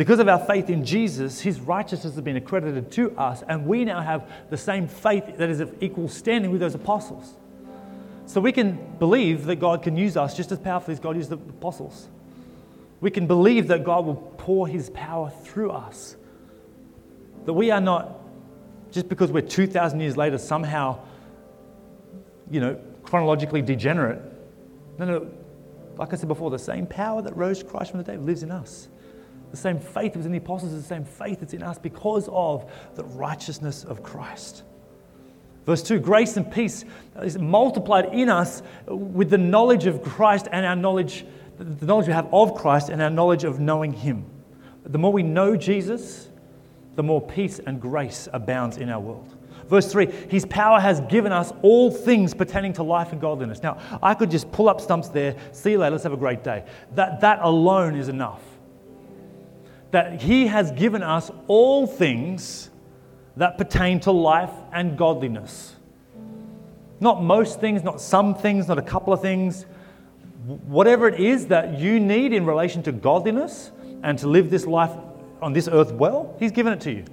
Because 0.02 0.18
of 0.18 0.28
our 0.28 0.40
faith 0.40 0.72
in 0.72 0.84
Jesus, 0.84 1.42
his 1.42 1.60
righteousness 1.60 2.16
has 2.16 2.24
been 2.24 2.36
accredited 2.36 2.92
to 2.94 3.16
us, 3.20 3.44
and 3.48 3.68
we 3.68 3.86
now 3.86 4.02
have 4.02 4.28
the 4.50 4.58
same 4.58 4.88
faith 4.88 5.38
that 5.38 5.48
is 5.48 5.60
of 5.60 5.76
equal 5.80 6.10
standing 6.10 6.50
with 6.50 6.60
those 6.60 6.74
apostles. 6.74 7.32
So 8.26 8.42
we 8.42 8.52
can 8.52 8.80
believe 8.98 9.46
that 9.46 9.58
God 9.58 9.84
can 9.84 9.96
use 9.96 10.18
us 10.18 10.36
just 10.36 10.52
as 10.52 10.58
powerfully 10.58 10.94
as 10.94 11.00
God 11.00 11.18
used 11.18 11.30
the 11.30 11.36
apostles. 11.36 12.08
We 13.00 13.12
can 13.12 13.28
believe 13.28 13.68
that 13.68 13.84
God 13.84 14.08
will 14.08 14.16
pour 14.40 14.68
his 14.68 14.90
power 14.90 15.30
through 15.44 15.70
us. 15.70 16.16
That 17.46 17.54
we 17.54 17.70
are 17.70 17.80
not, 17.80 18.22
just 18.92 19.08
because 19.08 19.32
we're 19.32 19.42
2,000 19.42 20.00
years 20.00 20.18
later, 20.18 20.40
somehow, 20.40 20.98
you 22.50 22.60
know, 22.60 22.80
chronologically 23.04 23.62
degenerate. 23.62 24.20
No, 24.98 25.06
no, 25.06 25.32
like 25.98 26.12
I 26.12 26.16
said 26.16 26.28
before, 26.28 26.50
the 26.50 26.58
same 26.58 26.88
power 26.88 27.22
that 27.22 27.38
rose 27.38 27.62
Christ 27.62 27.92
from 27.92 28.00
the 28.00 28.04
dead 28.04 28.26
lives 28.26 28.42
in 28.42 28.50
us. 28.50 28.88
The 29.52 29.58
same 29.58 29.80
faith 29.80 30.14
that 30.14 30.18
was 30.20 30.26
in 30.26 30.32
the 30.32 30.38
apostles 30.38 30.74
is 30.74 30.82
the 30.82 30.88
same 30.88 31.04
faith 31.04 31.42
that's 31.42 31.54
in 31.54 31.62
us 31.62 31.78
because 31.78 32.30
of 32.32 32.72
the 32.96 33.04
righteousness 33.04 33.84
of 33.84 34.02
Christ. 34.02 34.64
Verse 35.66 35.84
2 35.84 36.00
Grace 36.00 36.38
and 36.38 36.50
peace 36.52 36.86
is 37.22 37.38
multiplied 37.38 38.14
in 38.14 38.30
us 38.30 38.64
with 38.88 39.30
the 39.30 39.38
knowledge 39.38 39.86
of 39.86 40.02
Christ 40.02 40.48
and 40.52 40.66
our 40.66 40.76
knowledge, 40.76 41.26
the 41.58 41.86
knowledge 41.86 42.08
we 42.08 42.14
have 42.14 42.34
of 42.34 42.56
Christ 42.56 42.90
and 42.90 43.02
our 43.02 43.10
knowledge 43.10 43.44
of 43.44 43.60
knowing 43.60 43.94
Him. 43.94 44.26
The 44.86 44.98
more 44.98 45.12
we 45.14 45.24
know 45.24 45.56
Jesus, 45.56 46.30
the 46.96 47.04
more 47.04 47.22
peace 47.22 47.60
and 47.60 47.80
grace 47.80 48.28
abounds 48.34 48.78
in 48.78 48.90
our 48.90 49.00
world. 49.00 49.38
Verse 49.68 49.92
3 49.92 50.08
His 50.30 50.46
power 50.46 50.80
has 50.80 51.02
given 51.02 51.32
us 51.32 51.54
all 51.62 51.92
things 51.92 52.34
pertaining 52.34 52.74
to 52.74 52.84
life 52.84 53.12
and 53.12 53.22
godliness. 53.22 53.62
Now, 53.62 53.78
I 54.02 54.14
could 54.14 54.32
just 54.32 54.52
pull 54.52 54.68
up 54.68 54.82
stumps 54.82 55.10
there, 55.10 55.36
see 55.52 55.72
you 55.72 55.78
later, 55.78 55.92
let's 55.92 56.04
have 56.04 56.14
a 56.14 56.18
great 56.18 56.44
day. 56.44 56.66
That, 56.96 57.22
that 57.22 57.40
alone 57.42 57.96
is 57.96 58.10
enough. 58.10 58.42
That 59.92 60.22
He 60.22 60.48
has 60.48 60.72
given 60.72 61.04
us 61.04 61.32
all 61.48 61.86
things 61.86 62.70
that 63.38 63.58
pertain 63.58 64.00
to 64.02 64.12
life 64.12 64.52
and 64.74 64.98
godliness. 64.98 65.76
Not 67.00 67.24
most 67.24 67.60
things, 67.60 67.84
not 67.84 68.00
some 68.00 68.36
things, 68.36 68.68
not 68.68 68.78
a 68.78 68.84
couple 68.84 69.14
of 69.14 69.22
things. 69.22 69.66
Whatever 70.46 71.08
it 71.08 71.20
is 71.20 71.48
that 71.48 71.80
you 71.80 72.00
need 72.00 72.34
in 72.34 72.46
relation 72.46 72.84
to 72.84 72.92
godliness 72.92 73.72
and 74.04 74.18
to 74.20 74.28
live 74.28 74.50
this 74.50 74.66
life 74.66 74.92
on 75.42 75.54
this 75.54 75.68
earth 75.68 75.92
well, 75.92 76.36
He's 76.40 76.52
given 76.52 76.74
it 76.74 76.82
to 76.82 76.92
you. 76.92 77.06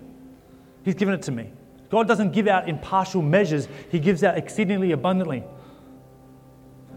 He's 0.84 0.94
given 0.94 1.14
it 1.14 1.22
to 1.22 1.32
me. 1.32 1.50
God 1.90 2.06
doesn't 2.06 2.32
give 2.32 2.46
out 2.48 2.68
in 2.68 2.78
partial 2.78 3.22
measures, 3.22 3.68
He 3.90 3.98
gives 3.98 4.22
out 4.22 4.36
exceedingly 4.36 4.92
abundantly. 4.92 5.44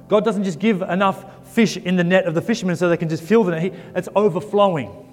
God 0.10 0.26
doesn't 0.26 0.44
just 0.44 0.60
give 0.60 0.82
enough 0.82 1.48
fish 1.48 1.78
in 1.78 1.96
the 1.96 2.04
net 2.04 2.26
of 2.26 2.34
the 2.34 2.42
fishermen 2.42 2.76
so 2.76 2.90
they 2.90 2.98
can 2.98 3.08
just 3.08 3.24
fill 3.24 3.46
the 3.46 3.52
net, 3.52 3.74
it's 3.96 4.10
overflowing. 4.14 5.08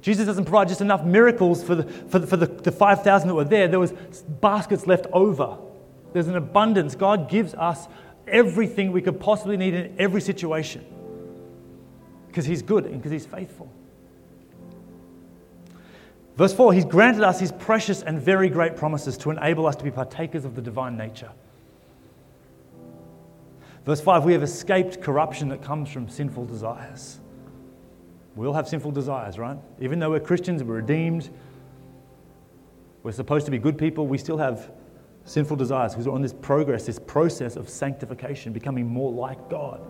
Jesus 0.00 0.26
doesn't 0.26 0.44
provide 0.44 0.68
just 0.68 0.80
enough 0.80 1.04
miracles 1.04 1.62
for 1.62 1.74
the, 1.74 1.82
for 1.84 2.18
the, 2.18 2.26
for 2.26 2.36
the, 2.36 2.46
the 2.46 2.72
5,000 2.72 3.28
that 3.28 3.34
were 3.34 3.44
there. 3.44 3.68
There 3.68 3.80
was 3.80 3.92
baskets 4.40 4.86
left 4.86 5.06
over. 5.12 5.58
There's 6.12 6.28
an 6.28 6.36
abundance. 6.36 6.94
God 6.94 7.28
gives 7.28 7.54
us 7.54 7.86
everything 8.26 8.92
we 8.92 9.02
could 9.02 9.20
possibly 9.20 9.56
need 9.56 9.74
in 9.74 9.94
every 9.98 10.20
situation 10.20 10.84
because 12.28 12.46
He's 12.46 12.62
good 12.62 12.86
and 12.86 12.96
because 12.96 13.12
He's 13.12 13.26
faithful. 13.26 13.70
Verse 16.36 16.54
4 16.54 16.72
He's 16.72 16.84
granted 16.84 17.22
us 17.22 17.40
His 17.40 17.52
precious 17.52 18.02
and 18.02 18.20
very 18.20 18.48
great 18.48 18.76
promises 18.76 19.18
to 19.18 19.30
enable 19.30 19.66
us 19.66 19.76
to 19.76 19.84
be 19.84 19.90
partakers 19.90 20.44
of 20.44 20.54
the 20.54 20.62
divine 20.62 20.96
nature. 20.96 21.30
Verse 23.84 24.00
5 24.00 24.24
We 24.24 24.32
have 24.32 24.42
escaped 24.42 25.02
corruption 25.02 25.48
that 25.48 25.62
comes 25.62 25.90
from 25.90 26.08
sinful 26.08 26.46
desires. 26.46 27.18
We 28.36 28.46
all 28.46 28.52
have 28.52 28.68
sinful 28.68 28.92
desires, 28.92 29.38
right? 29.38 29.58
Even 29.80 29.98
though 29.98 30.10
we're 30.10 30.20
Christians, 30.20 30.62
we're 30.62 30.76
redeemed, 30.76 31.30
we're 33.02 33.12
supposed 33.12 33.44
to 33.46 33.50
be 33.50 33.58
good 33.58 33.76
people, 33.76 34.06
we 34.06 34.18
still 34.18 34.38
have 34.38 34.70
sinful 35.24 35.56
desires 35.56 35.92
because 35.92 36.06
we're 36.06 36.14
on 36.14 36.22
this 36.22 36.32
progress, 36.32 36.86
this 36.86 36.98
process 36.98 37.56
of 37.56 37.68
sanctification, 37.68 38.52
becoming 38.52 38.86
more 38.86 39.12
like 39.12 39.48
God. 39.48 39.80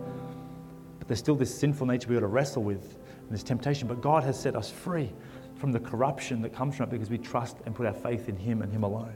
But 0.99 1.07
there's 1.07 1.19
still 1.19 1.35
this 1.35 1.53
sinful 1.53 1.87
nature 1.87 2.07
we 2.09 2.15
got 2.15 2.21
to 2.21 2.27
wrestle 2.27 2.63
with, 2.63 2.97
and 3.31 3.31
this 3.31 3.43
temptation. 3.43 3.87
But 3.87 4.01
God 4.01 4.23
has 4.23 4.39
set 4.39 4.55
us 4.55 4.69
free 4.69 5.11
from 5.55 5.71
the 5.71 5.79
corruption 5.79 6.41
that 6.41 6.53
comes 6.53 6.75
from 6.75 6.89
it 6.89 6.91
because 6.91 7.09
we 7.09 7.17
trust 7.17 7.57
and 7.65 7.73
put 7.73 7.85
our 7.85 7.93
faith 7.93 8.27
in 8.27 8.35
Him 8.35 8.61
and 8.61 8.71
Him 8.71 8.83
alone. 8.83 9.15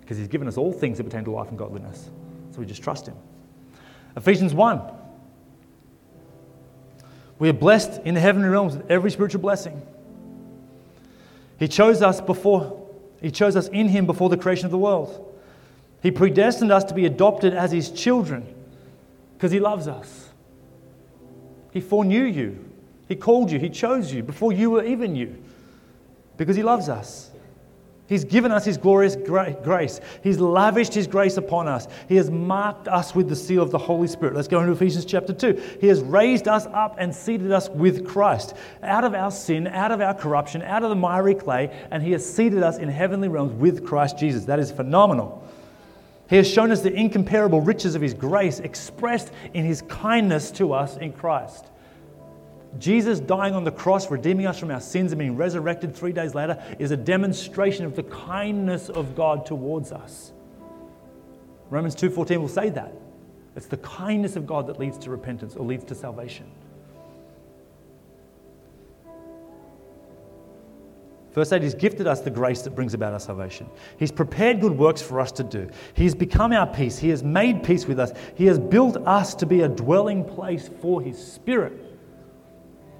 Because 0.00 0.18
He's 0.18 0.28
given 0.28 0.46
us 0.48 0.56
all 0.56 0.72
things 0.72 0.98
that 0.98 1.04
pertain 1.04 1.24
to 1.24 1.30
life 1.30 1.48
and 1.48 1.58
godliness. 1.58 2.10
So 2.50 2.60
we 2.60 2.66
just 2.66 2.82
trust 2.82 3.06
Him. 3.06 3.16
Ephesians 4.16 4.54
1. 4.54 4.82
We 7.38 7.48
are 7.48 7.54
blessed 7.54 8.00
in 8.04 8.14
the 8.14 8.20
heavenly 8.20 8.48
realms 8.48 8.76
with 8.76 8.90
every 8.90 9.10
spiritual 9.10 9.40
blessing. 9.40 9.82
He 11.58 11.68
chose 11.68 12.02
us 12.02 12.20
before, 12.20 12.88
He 13.20 13.30
chose 13.30 13.56
us 13.56 13.68
in 13.68 13.88
Him 13.88 14.06
before 14.06 14.28
the 14.28 14.36
creation 14.36 14.66
of 14.66 14.70
the 14.70 14.78
world. 14.78 15.22
He 16.02 16.10
predestined 16.10 16.70
us 16.70 16.84
to 16.84 16.94
be 16.94 17.06
adopted 17.06 17.54
as 17.54 17.72
His 17.72 17.90
children 17.90 18.46
because 19.34 19.52
He 19.52 19.60
loves 19.60 19.88
us. 19.88 20.30
He 21.72 21.80
foreknew 21.80 22.24
you 22.24 22.64
He 23.08 23.16
called 23.16 23.50
you, 23.50 23.58
He 23.58 23.70
chose 23.70 24.12
you 24.12 24.22
before 24.22 24.52
you 24.52 24.70
were 24.70 24.84
even 24.84 25.14
you 25.16 25.42
because 26.36 26.56
He 26.56 26.62
loves 26.62 26.88
us. 26.88 27.30
He's 28.08 28.24
given 28.24 28.52
us 28.52 28.64
His 28.64 28.76
glorious 28.76 29.16
grace. 29.16 30.00
He's 30.22 30.38
lavished 30.38 30.94
His 30.94 31.06
grace 31.06 31.36
upon 31.36 31.66
us. 31.66 31.88
He 32.08 32.16
has 32.16 32.30
marked 32.30 32.86
us 32.86 33.14
with 33.14 33.28
the 33.28 33.36
seal 33.36 33.62
of 33.62 33.70
the 33.70 33.78
Holy 33.78 34.06
Spirit. 34.06 34.34
Let's 34.34 34.48
go 34.48 34.60
into 34.60 34.72
Ephesians 34.72 35.04
chapter 35.04 35.32
2. 35.32 35.78
He 35.80 35.88
has 35.88 36.02
raised 36.02 36.46
us 36.46 36.66
up 36.66 36.96
and 36.98 37.14
seated 37.14 37.50
us 37.50 37.68
with 37.68 38.06
Christ 38.06 38.54
out 38.82 39.04
of 39.04 39.14
our 39.14 39.30
sin, 39.30 39.66
out 39.66 39.90
of 39.90 40.00
our 40.00 40.14
corruption, 40.14 40.62
out 40.62 40.84
of 40.84 40.90
the 40.90 40.96
miry 40.96 41.34
clay, 41.34 41.70
and 41.90 42.02
He 42.02 42.12
has 42.12 42.24
seated 42.24 42.62
us 42.62 42.78
in 42.78 42.88
heavenly 42.88 43.28
realms 43.28 43.52
with 43.54 43.84
Christ 43.84 44.18
Jesus. 44.18 44.44
That 44.44 44.60
is 44.60 44.70
phenomenal. 44.70 45.42
He 46.28 46.36
has 46.36 46.48
shown 46.48 46.70
us 46.70 46.82
the 46.82 46.92
incomparable 46.92 47.60
riches 47.60 47.94
of 47.94 48.02
His 48.02 48.14
grace 48.14 48.60
expressed 48.60 49.32
in 49.52 49.64
His 49.64 49.82
kindness 49.82 50.52
to 50.52 50.72
us 50.72 50.96
in 50.96 51.12
Christ. 51.12 51.66
Jesus 52.78 53.20
dying 53.20 53.54
on 53.54 53.64
the 53.64 53.70
cross, 53.70 54.10
redeeming 54.10 54.46
us 54.46 54.58
from 54.58 54.70
our 54.70 54.80
sins 54.80 55.12
and 55.12 55.18
being 55.18 55.36
resurrected 55.36 55.94
three 55.94 56.12
days 56.12 56.34
later 56.34 56.62
is 56.78 56.90
a 56.90 56.96
demonstration 56.96 57.84
of 57.84 57.96
the 57.96 58.02
kindness 58.04 58.88
of 58.88 59.14
God 59.14 59.46
towards 59.46 59.92
us. 59.92 60.32
Romans 61.70 61.94
2:14 61.94 62.40
will 62.40 62.48
say 62.48 62.70
that. 62.70 62.92
It's 63.56 63.66
the 63.66 63.78
kindness 63.78 64.36
of 64.36 64.46
God 64.46 64.66
that 64.66 64.78
leads 64.78 64.98
to 64.98 65.10
repentance 65.10 65.56
or 65.56 65.64
leads 65.64 65.84
to 65.84 65.94
salvation. 65.94 66.46
Verse 71.36 71.52
8, 71.52 71.62
He's 71.62 71.74
gifted 71.74 72.06
us 72.06 72.22
the 72.22 72.30
grace 72.30 72.62
that 72.62 72.74
brings 72.74 72.94
about 72.94 73.12
our 73.12 73.20
salvation. 73.20 73.68
He's 73.98 74.10
prepared 74.10 74.60
good 74.60 74.72
works 74.72 75.02
for 75.02 75.20
us 75.20 75.30
to 75.32 75.44
do. 75.44 75.68
He's 75.92 76.14
become 76.14 76.52
our 76.52 76.66
peace. 76.66 76.98
He 76.98 77.10
has 77.10 77.22
made 77.22 77.62
peace 77.62 77.86
with 77.86 78.00
us. 78.00 78.12
He 78.34 78.46
has 78.46 78.58
built 78.58 78.96
us 79.06 79.34
to 79.34 79.46
be 79.46 79.60
a 79.60 79.68
dwelling 79.68 80.24
place 80.24 80.70
for 80.80 81.02
His 81.02 81.22
Spirit. 81.22 81.85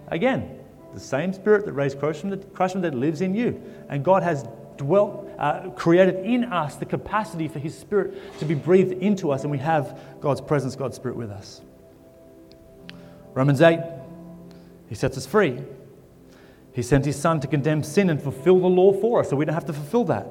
Again, 0.09 0.59
the 0.95 1.01
same 1.01 1.33
Spirit 1.33 1.67
that 1.67 1.73
raised 1.73 1.99
Christ 1.99 2.21
from 2.21 2.31
the, 2.31 2.39
Christ 2.39 2.73
from 2.73 2.83
the 2.83 2.91
dead 2.91 2.99
lives 2.99 3.21
in 3.21 3.35
you. 3.35 3.63
And 3.89 4.05
God 4.05 4.23
has 4.23 4.47
dwelt, 4.77 5.29
uh, 5.39 5.71
created 5.71 6.25
in 6.25 6.45
us 6.45 6.77
the 6.77 6.87
capacity 6.87 7.49
for 7.49 7.59
His 7.59 7.77
Spirit 7.77 8.39
to 8.39 8.45
be 8.45 8.55
breathed 8.55 8.93
into 8.93 9.31
us, 9.31 9.43
and 9.43 9.51
we 9.51 9.59
have 9.59 9.99
God's 10.21 10.41
presence, 10.41 10.77
God's 10.77 10.97
Spirit 10.97 11.17
with 11.17 11.31
us. 11.31 11.61
Romans 13.35 13.61
8, 13.61 13.81
He 14.89 14.95
sets 14.95 15.19
us 15.19 15.27
free. 15.27 15.61
He 16.73 16.83
sent 16.83 17.05
His 17.05 17.17
Son 17.17 17.41
to 17.41 17.47
condemn 17.47 17.83
sin 17.83 18.11
and 18.11 18.23
fulfill 18.23 18.61
the 18.61 18.67
law 18.67 18.93
for 18.93 19.21
us, 19.21 19.31
so 19.31 19.37
we 19.37 19.45
don't 19.45 19.55
have 19.55 19.67
to 19.67 19.73
fulfill 19.73 20.05
that. 20.05 20.27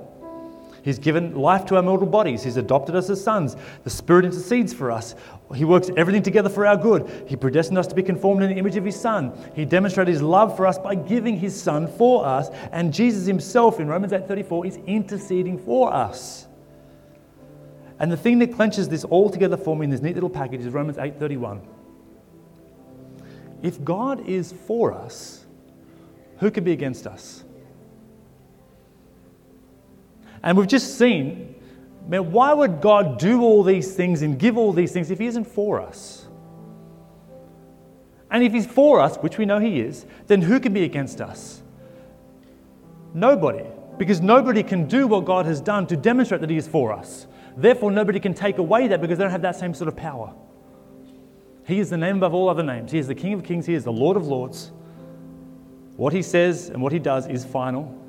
He's 0.86 1.00
given 1.00 1.34
life 1.34 1.66
to 1.66 1.78
our 1.78 1.82
mortal 1.82 2.06
bodies. 2.06 2.44
He's 2.44 2.58
adopted 2.58 2.96
us 2.96 3.10
as 3.10 3.24
sons. 3.24 3.56
The 3.84 3.90
Spirit 3.90 4.24
intercedes 4.24 4.72
for 4.72 4.92
us. 4.92 5.16
He 5.56 5.66
works 5.66 5.90
everything 5.98 6.22
together 6.22 6.48
for 6.48 6.64
our 6.64 6.78
good. 6.78 7.26
He 7.28 7.36
predestined 7.36 7.80
us 7.80 7.88
to 7.88 7.96
be 7.96 8.04
conformed 8.04 8.44
in 8.44 8.52
the 8.52 8.58
image 8.58 8.76
of 8.76 8.86
His 8.86 8.96
Son. 8.96 9.36
He 9.56 9.66
demonstrated 9.66 10.14
His 10.14 10.22
love 10.22 10.56
for 10.56 10.68
us 10.68 10.78
by 10.78 10.94
giving 10.94 11.40
His 11.40 11.60
Son 11.60 11.88
for 11.88 12.24
us. 12.24 12.50
And 12.72 12.94
Jesus 12.94 13.26
Himself 13.26 13.80
in 13.80 13.88
Romans 13.88 14.14
8:34 14.14 14.68
is 14.68 14.78
interceding 14.86 15.58
for 15.58 15.92
us. 15.92 16.46
And 17.98 18.12
the 18.12 18.18
thing 18.18 18.38
that 18.38 18.54
clenches 18.54 18.88
this 18.88 19.06
all 19.06 19.32
together 19.32 19.58
for 19.58 19.76
me 19.76 19.86
in 19.86 19.90
this 19.90 20.02
neat 20.02 20.14
little 20.14 20.30
package 20.30 20.62
is 20.62 20.72
Romans 20.72 21.00
8:31. 21.00 21.62
If 23.64 23.84
God 23.84 24.30
is 24.30 24.54
for 24.68 24.94
us, 24.94 25.48
who 26.38 26.52
can 26.52 26.64
be 26.64 26.74
against 26.74 27.08
us? 27.08 27.45
And 30.46 30.56
we've 30.56 30.68
just 30.68 31.00
seen, 31.00 31.56
man, 32.08 32.32
why 32.32 32.54
would 32.54 32.80
God 32.80 33.18
do 33.18 33.42
all 33.42 33.64
these 33.64 33.96
things 33.96 34.22
and 34.22 34.38
give 34.38 34.58
all 34.58 34.72
these 34.72 34.92
things 34.92 35.10
if 35.10 35.18
He 35.18 35.26
isn't 35.26 35.46
for 35.46 35.82
us? 35.82 36.28
And 38.30 38.44
if 38.44 38.54
He's 38.54 38.68
for 38.68 39.00
us, 39.00 39.18
which 39.18 39.40
we 39.40 39.46
know 39.46 39.60
He 39.60 39.82
is, 39.82 40.06
then 40.28 40.44
who 40.44 40.60
can 40.60 40.72
be 40.72 40.84
against 40.84 41.20
us? 41.20 41.64
Nobody. 43.14 43.66
Because 43.98 44.22
nobody 44.22 44.62
can 44.62 44.88
do 44.88 45.08
what 45.08 45.26
God 45.26 45.48
has 45.48 45.60
done 45.60 45.88
to 45.88 45.98
demonstrate 45.98 46.42
that 46.42 46.50
He 46.50 46.58
is 46.58 46.68
for 46.68 46.94
us. 46.94 47.26
Therefore, 47.58 47.90
nobody 47.90 48.20
can 48.20 48.36
take 48.36 48.60
away 48.60 48.88
that 48.90 49.02
because 49.02 49.18
they 49.18 49.24
don't 49.24 49.32
have 49.32 49.42
that 49.42 49.56
same 49.56 49.74
sort 49.74 49.88
of 49.88 49.96
power. 49.96 50.32
He 51.66 51.80
is 51.80 51.90
the 51.90 51.98
name 51.98 52.18
above 52.18 52.36
all 52.36 52.50
other 52.50 52.62
names. 52.62 52.92
He 52.92 53.00
is 53.00 53.08
the 53.08 53.16
King 53.16 53.34
of 53.34 53.44
kings. 53.44 53.66
He 53.66 53.74
is 53.74 53.84
the 53.84 53.92
Lord 53.92 54.16
of 54.16 54.28
lords. 54.28 54.72
What 55.96 56.14
He 56.14 56.22
says 56.22 56.70
and 56.70 56.84
what 56.84 56.92
He 56.92 57.00
does 57.00 57.26
is 57.26 57.44
final. 57.44 58.00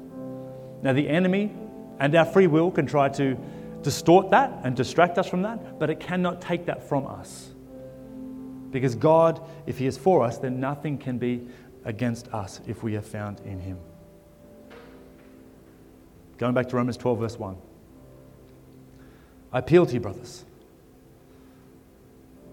Now, 0.82 0.92
the 0.92 1.08
enemy 1.08 1.52
and 1.98 2.14
our 2.14 2.24
free 2.24 2.46
will 2.46 2.70
can 2.70 2.86
try 2.86 3.08
to 3.10 3.36
distort 3.82 4.30
that 4.30 4.52
and 4.64 4.76
distract 4.76 5.18
us 5.18 5.28
from 5.28 5.42
that, 5.42 5.78
but 5.78 5.90
it 5.90 6.00
cannot 6.00 6.40
take 6.40 6.66
that 6.66 6.88
from 6.88 7.06
us. 7.06 7.50
Because 8.70 8.94
God, 8.94 9.40
if 9.66 9.78
He 9.78 9.86
is 9.86 9.96
for 9.96 10.22
us, 10.24 10.38
then 10.38 10.60
nothing 10.60 10.98
can 10.98 11.18
be 11.18 11.46
against 11.84 12.28
us 12.28 12.60
if 12.66 12.82
we 12.82 12.96
are 12.96 13.02
found 13.02 13.40
in 13.40 13.60
Him. 13.60 13.78
Going 16.38 16.52
back 16.52 16.68
to 16.68 16.76
Romans 16.76 16.96
12, 16.96 17.18
verse 17.18 17.38
1. 17.38 17.56
I 19.52 19.60
appeal 19.60 19.86
to 19.86 19.94
you, 19.94 20.00
brothers, 20.00 20.44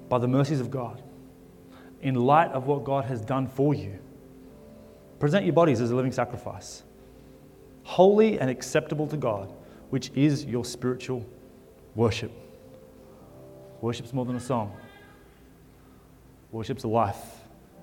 by 0.07 0.19
the 0.19 0.27
mercies 0.27 0.59
of 0.59 0.69
God, 0.69 1.01
in 2.01 2.15
light 2.15 2.51
of 2.51 2.67
what 2.67 2.83
God 2.83 3.05
has 3.05 3.21
done 3.21 3.47
for 3.47 3.73
you, 3.73 3.97
present 5.19 5.45
your 5.45 5.53
bodies 5.53 5.81
as 5.81 5.91
a 5.91 5.95
living 5.95 6.11
sacrifice 6.11 6.82
holy 7.83 8.39
and 8.39 8.49
acceptable 8.49 9.07
to 9.07 9.17
God, 9.17 9.51
which 9.89 10.11
is 10.15 10.45
your 10.45 10.65
spiritual 10.65 11.25
worship. 11.95 12.31
Worship's 13.81 14.13
more 14.13 14.25
than 14.25 14.35
a 14.35 14.39
song, 14.39 14.75
worship's 16.51 16.83
a 16.83 16.87
life 16.87 17.21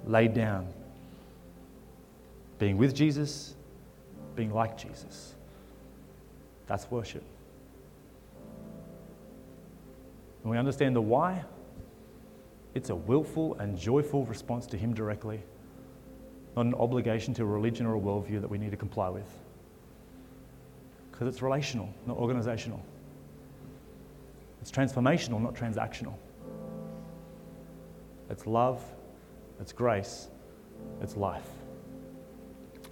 laid 0.07 0.33
down, 0.35 0.67
being 2.59 2.79
with 2.79 2.95
Jesus, 2.95 3.55
being 4.35 4.53
like 4.53 4.79
Jesus. 4.79 5.35
That's 6.67 6.91
worship. 6.91 7.23
When 10.43 10.53
we 10.53 10.59
understand 10.59 10.97
the 10.97 11.03
why, 11.03 11.45
it's 12.75 12.89
a 12.89 12.95
willful 12.95 13.57
and 13.59 13.77
joyful 13.77 14.25
response 14.25 14.67
to 14.69 14.79
Him 14.79 14.95
directly, 14.95 15.43
not 16.57 16.65
an 16.65 16.75
obligation 16.75 17.35
to 17.35 17.43
a 17.43 17.47
religion 17.47 17.85
or 17.85 17.97
a 17.97 18.01
worldview 18.01 18.41
that 18.41 18.49
we 18.49 18.57
need 18.57 18.71
to 18.71 18.77
comply 18.77 19.11
with 19.11 19.29
because 21.21 21.35
it's 21.35 21.43
relational, 21.43 21.93
not 22.07 22.17
organizational. 22.17 22.83
It's 24.63 24.71
transformational, 24.71 25.39
not 25.43 25.55
transactional. 25.55 26.15
It's 28.31 28.47
love, 28.47 28.83
it's 29.61 29.71
grace, 29.71 30.29
it's 31.03 31.19
life. 31.19 31.45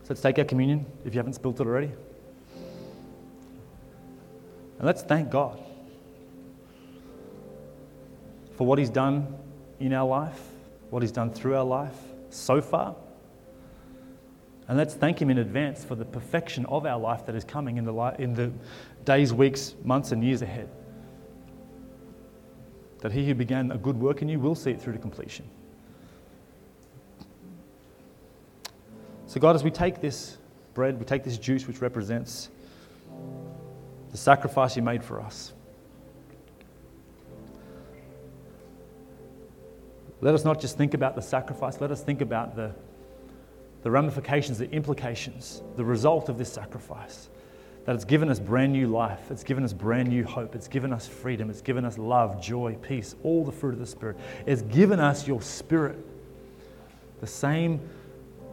So 0.03 0.09
let's 0.11 0.21
take 0.21 0.39
our 0.39 0.45
communion 0.45 0.85
if 1.07 1.15
you 1.15 1.19
haven't 1.19 1.33
spilt 1.33 1.59
it 1.59 1.67
already. 1.67 1.91
And 4.77 4.87
let's 4.87 5.01
thank 5.01 5.31
God 5.31 5.59
for 8.59 8.67
what 8.67 8.79
He's 8.79 8.91
done 8.91 9.39
in 9.81 9.95
our 9.95 10.07
life, 10.07 10.43
what 10.91 11.03
He's 11.03 11.13
done 11.13 11.31
through 11.31 11.57
our 11.57 11.65
life 11.65 11.97
so 12.29 12.61
far. 12.61 12.95
And 14.69 14.77
let's 14.77 14.95
thank 14.95 15.21
Him 15.21 15.31
in 15.31 15.39
advance 15.39 15.83
for 15.83 15.95
the 15.95 16.05
perfection 16.05 16.67
of 16.67 16.85
our 16.85 17.01
life 17.01 17.25
that 17.27 17.35
is 17.35 17.43
coming 17.43 17.79
in 17.79 17.85
the, 17.85 17.93
li- 17.93 18.15
in 18.19 18.35
the 18.35 18.53
days, 19.05 19.33
weeks, 19.33 19.75
months, 19.83 20.13
and 20.13 20.23
years 20.23 20.43
ahead. 20.43 20.69
That 23.01 23.13
He 23.13 23.27
who 23.27 23.35
began 23.35 23.71
a 23.71 23.79
good 23.79 23.99
work 23.99 24.21
in 24.21 24.29
you 24.29 24.39
will 24.39 24.55
see 24.55 24.71
it 24.71 24.81
through 24.81 24.93
to 24.93 24.99
completion. 24.99 25.49
So, 29.27 29.41
God, 29.41 29.57
as 29.57 29.65
we 29.65 29.71
take 29.71 30.03
this 30.03 30.37
bread, 30.75 30.99
we 30.99 31.05
take 31.07 31.25
this 31.25 31.39
juice 31.39 31.67
which 31.67 31.81
represents 31.81 32.51
the 34.11 34.17
sacrifice 34.17 34.77
you 34.77 34.83
made 34.83 35.03
for 35.03 35.21
us. 35.21 35.53
Let 40.21 40.35
us 40.35 40.45
not 40.45 40.61
just 40.61 40.77
think 40.77 40.95
about 40.95 41.15
the 41.15 41.23
sacrifice, 41.23 41.81
let 41.81 41.91
us 41.91 42.03
think 42.03 42.21
about 42.21 42.57
the 42.57 42.75
the 43.83 43.91
ramifications, 43.91 44.59
the 44.59 44.71
implications, 44.71 45.63
the 45.77 45.85
result 45.85 46.29
of 46.29 46.39
this 46.39 46.53
sacrifice. 46.53 47.29
That 47.85 47.95
it's 47.95 48.05
given 48.05 48.29
us 48.29 48.39
brand 48.39 48.73
new 48.73 48.87
life, 48.89 49.31
it's 49.31 49.45
given 49.45 49.65
us 49.65 49.73
brand 49.73 50.09
new 50.09 50.25
hope, 50.25 50.55
it's 50.55 50.69
given 50.69 50.93
us 50.93 51.07
freedom, 51.07 51.49
it's 51.49 51.63
given 51.63 51.85
us 51.85 51.97
love, 51.97 52.43
joy, 52.43 52.77
peace, 52.83 53.15
all 53.23 53.45
the 53.45 53.53
fruit 53.53 53.73
of 53.73 53.79
the 53.79 53.87
Spirit. 53.87 54.19
It's 54.47 54.63
given 54.63 55.01
us 55.01 55.27
your 55.27 55.41
Spirit, 55.41 55.97
the 57.21 57.27
same 57.27 57.81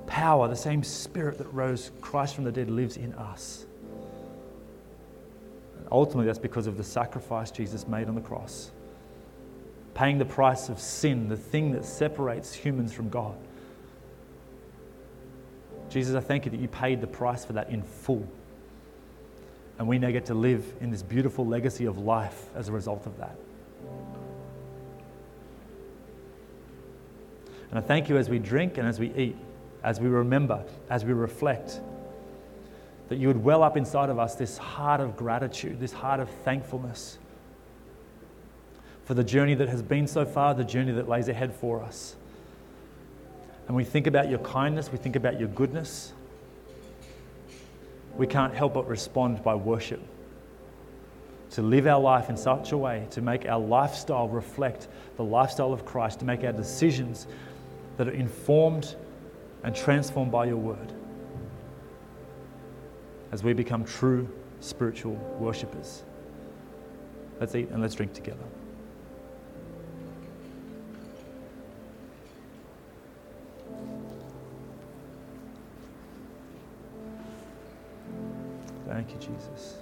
power, 0.08 0.48
the 0.48 0.56
same 0.56 0.84
Spirit 0.84 1.38
that 1.40 1.48
rose 1.48 1.92
Christ 2.00 2.36
from 2.36 2.46
the 2.46 2.52
dead 2.52 2.70
lives 2.70 2.98
in 2.98 3.14
us. 3.16 3.66
ultimately, 5.92 6.26
that's 6.26 6.40
because 6.40 6.68
of 6.68 6.78
the 6.78 6.84
sacrifice 6.84 7.52
Jesus 7.52 7.88
made 7.88 8.08
on 8.08 8.16
the 8.16 8.22
cross, 8.22 8.72
paying 9.96 10.18
the 10.18 10.26
price 10.26 10.70
of 10.70 10.80
sin, 10.80 11.28
the 11.28 11.38
thing 11.38 11.72
that 11.72 11.84
separates 11.84 12.54
humans 12.54 12.94
from 12.94 13.10
God. 13.10 13.36
Jesus, 15.96 16.14
I 16.14 16.20
thank 16.20 16.44
you 16.44 16.52
that 16.52 16.60
you 16.60 16.68
paid 16.68 17.00
the 17.00 17.08
price 17.08 17.46
for 17.46 17.54
that 17.54 17.70
in 17.70 17.82
full. 17.82 18.28
And 19.80 19.88
we 19.88 19.98
now 19.98 20.12
get 20.12 20.26
to 20.26 20.34
live 20.34 20.66
in 20.82 20.92
this 20.92 21.02
beautiful 21.02 21.48
legacy 21.48 21.86
of 21.86 21.98
life 21.98 22.50
as 22.54 22.68
a 22.68 22.74
result 22.74 23.06
of 23.06 23.18
that. 23.18 23.38
And 27.70 27.80
I 27.80 27.82
thank 27.82 28.10
you 28.10 28.18
as 28.18 28.28
we 28.28 28.40
drink 28.40 28.78
and 28.78 28.86
as 28.86 29.00
we 29.00 29.14
eat 29.14 29.38
as 29.86 30.02
we 30.02 30.10
remember, 30.10 30.66
as 30.90 31.06
we 31.06 31.14
reflect, 31.14 31.80
that 33.08 33.16
you 33.16 33.30
would 33.30 33.42
well 33.42 33.64
up 33.64 33.78
inside 33.78 34.10
of 34.10 34.20
us 34.20 34.36
this 34.36 34.58
heart 34.58 35.00
of 35.00 35.16
gratitude, 35.16 35.80
this 35.80 35.94
heart 35.94 36.20
of 36.20 36.30
thankfulness 36.44 37.20
for 39.06 39.14
the 39.14 39.24
journey 39.24 39.56
that 39.56 39.70
has 39.70 39.82
been 39.82 40.08
so 40.08 40.26
far, 40.26 40.54
the 40.54 40.66
journey 40.66 40.92
that 40.92 41.08
lays 41.08 41.30
ahead 41.30 41.54
for 41.54 41.82
us. 41.82 42.18
And 43.67 43.75
we 43.75 43.84
think 43.84 44.08
about 44.08 44.30
your 44.30 44.39
kindness, 44.39 44.91
we 44.91 44.97
think 44.97 45.15
about 45.15 45.39
your 45.39 45.49
goodness. 45.49 46.13
We 48.15 48.28
can't 48.28 48.54
help 48.54 48.75
but 48.75 48.88
respond 48.88 49.43
by 49.43 49.56
worship. 49.56 50.01
To 51.51 51.62
live 51.62 51.88
our 51.88 51.99
life 51.99 52.30
in 52.30 52.38
such 52.38 52.71
a 52.71 52.78
way, 52.78 53.08
to 53.12 53.21
make 53.21 53.45
our 53.45 53.60
lifestyle 53.60 54.28
reflect 54.28 54.88
the 55.17 55.23
lifestyle 55.23 55.73
of 55.73 55.86
Christ, 55.86 56.19
to 56.19 56.25
make 56.25 56.43
our 56.43 56.51
decisions 56.51 57.28
that 57.97 58.08
are 58.08 58.12
informed 58.12 58.95
and 59.63 59.75
transformed 59.75 60.32
by 60.32 60.45
your 60.45 60.58
word. 60.58 60.93
As 63.32 63.43
we 63.43 63.54
become 63.54 63.84
true 63.84 64.30
spiritual 64.60 65.15
worshippers. 65.39 66.04
Let's 67.39 67.56
eat 67.56 67.69
and 67.69 67.82
let's 67.82 67.95
drink 67.95 68.13
together. 68.13 68.43
Thank 78.96 79.12
you, 79.12 79.18
Jesus. 79.18 79.76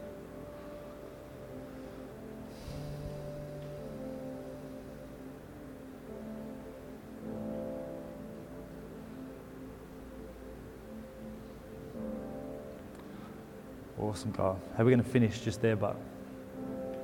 Awesome, 13.99 14.31
God. 14.31 14.59
How 14.75 14.81
are 14.81 14.85
we 14.85 14.91
going 14.91 15.03
to 15.03 15.07
finish 15.07 15.41
just 15.41 15.61
there? 15.61 15.75
But 15.75 15.95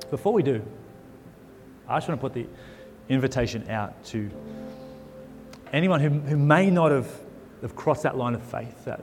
before 0.10 0.34
we 0.34 0.42
do, 0.42 0.64
I 1.88 1.98
just 1.98 2.08
want 2.08 2.20
to 2.20 2.28
put 2.28 2.34
the 2.34 2.48
invitation 3.08 3.70
out 3.70 4.04
to 4.06 4.32
anyone 5.72 6.00
who, 6.00 6.10
who 6.10 6.38
may 6.38 6.72
not 6.72 6.90
have, 6.90 7.08
have 7.62 7.76
crossed 7.76 8.02
that 8.02 8.18
line 8.18 8.34
of 8.34 8.42
faith, 8.42 8.86
that 8.86 9.00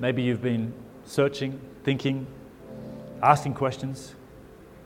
maybe 0.00 0.20
you've 0.20 0.42
been 0.42 0.74
searching, 1.10 1.60
thinking, 1.82 2.24
asking 3.20 3.52
questions. 3.52 4.14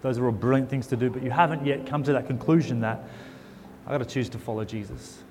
Those 0.01 0.19
are 0.19 0.25
all 0.25 0.33
brilliant 0.33 0.71
things 0.71 0.87
to 0.87 0.97
do, 0.97 1.11
but 1.11 1.23
you 1.23 1.31
haven't 1.31 1.67
yet 1.67 1.87
come 1.87 2.03
to 2.05 2.15
that 2.15 2.27
conclusion 2.27 2.81
that 2.81 3.05
I've 3.87 3.93
got 3.93 3.99
to 3.99 4.07
choose 4.07 4.31
to 4.31 4.39
follow 4.39 4.65
Jesus. 4.65 5.23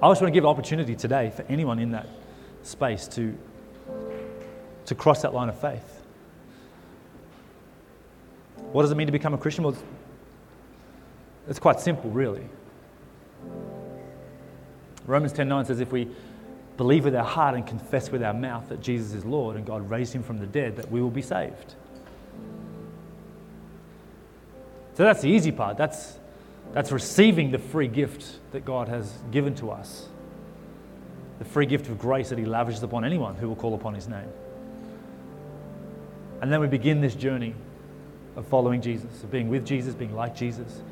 I 0.00 0.08
just 0.10 0.20
want 0.20 0.28
to 0.28 0.30
give 0.30 0.44
an 0.44 0.50
opportunity 0.50 0.94
today 0.94 1.32
for 1.34 1.42
anyone 1.48 1.80
in 1.80 1.90
that 1.90 2.06
space 2.62 3.08
to, 3.08 3.36
to 4.86 4.94
cross 4.94 5.22
that 5.22 5.34
line 5.34 5.48
of 5.48 5.60
faith. 5.60 6.02
What 8.70 8.82
does 8.82 8.92
it 8.92 8.94
mean 8.94 9.06
to 9.06 9.12
become 9.12 9.34
a 9.34 9.38
Christian? 9.38 9.64
Well, 9.64 9.76
it's, 11.48 11.58
quite 11.58 11.80
simple, 11.80 12.10
really. 12.10 12.46
Romans 15.06 15.32
10:9 15.32 15.66
says 15.66 15.80
if 15.80 15.90
we 15.90 16.08
believe 16.76 17.04
with 17.04 17.14
our 17.14 17.24
heart 17.24 17.54
and 17.54 17.66
confess 17.66 18.10
with 18.10 18.22
our 18.22 18.34
mouth 18.34 18.68
that 18.68 18.80
Jesus 18.80 19.12
is 19.12 19.24
Lord 19.24 19.56
and 19.56 19.64
God 19.64 19.88
raised 19.88 20.12
him 20.12 20.22
from 20.22 20.38
the 20.38 20.46
dead, 20.46 20.76
that 20.76 20.90
we 20.90 21.00
will 21.00 21.10
be 21.10 21.22
saved. 21.22 21.74
So 24.94 25.02
that's 25.02 25.22
the 25.22 25.28
easy 25.28 25.52
part. 25.52 25.76
That's, 25.76 26.18
that's 26.72 26.92
receiving 26.92 27.50
the 27.50 27.58
free 27.58 27.88
gift 27.88 28.38
that 28.52 28.64
God 28.64 28.88
has 28.88 29.12
given 29.30 29.54
to 29.56 29.70
us. 29.70 30.08
The 31.40 31.44
free 31.44 31.66
gift 31.66 31.88
of 31.88 31.98
grace 31.98 32.28
that 32.28 32.38
He 32.38 32.44
lavishes 32.44 32.82
upon 32.82 33.04
anyone 33.04 33.34
who 33.34 33.48
will 33.48 33.56
call 33.56 33.74
upon 33.74 33.94
His 33.94 34.08
name. 34.08 34.28
And 36.40 36.52
then 36.52 36.60
we 36.60 36.68
begin 36.68 37.00
this 37.00 37.14
journey 37.14 37.54
of 38.36 38.46
following 38.46 38.80
Jesus, 38.80 39.22
of 39.22 39.30
being 39.30 39.48
with 39.48 39.66
Jesus, 39.66 39.94
being 39.94 40.14
like 40.14 40.36
Jesus. 40.36 40.82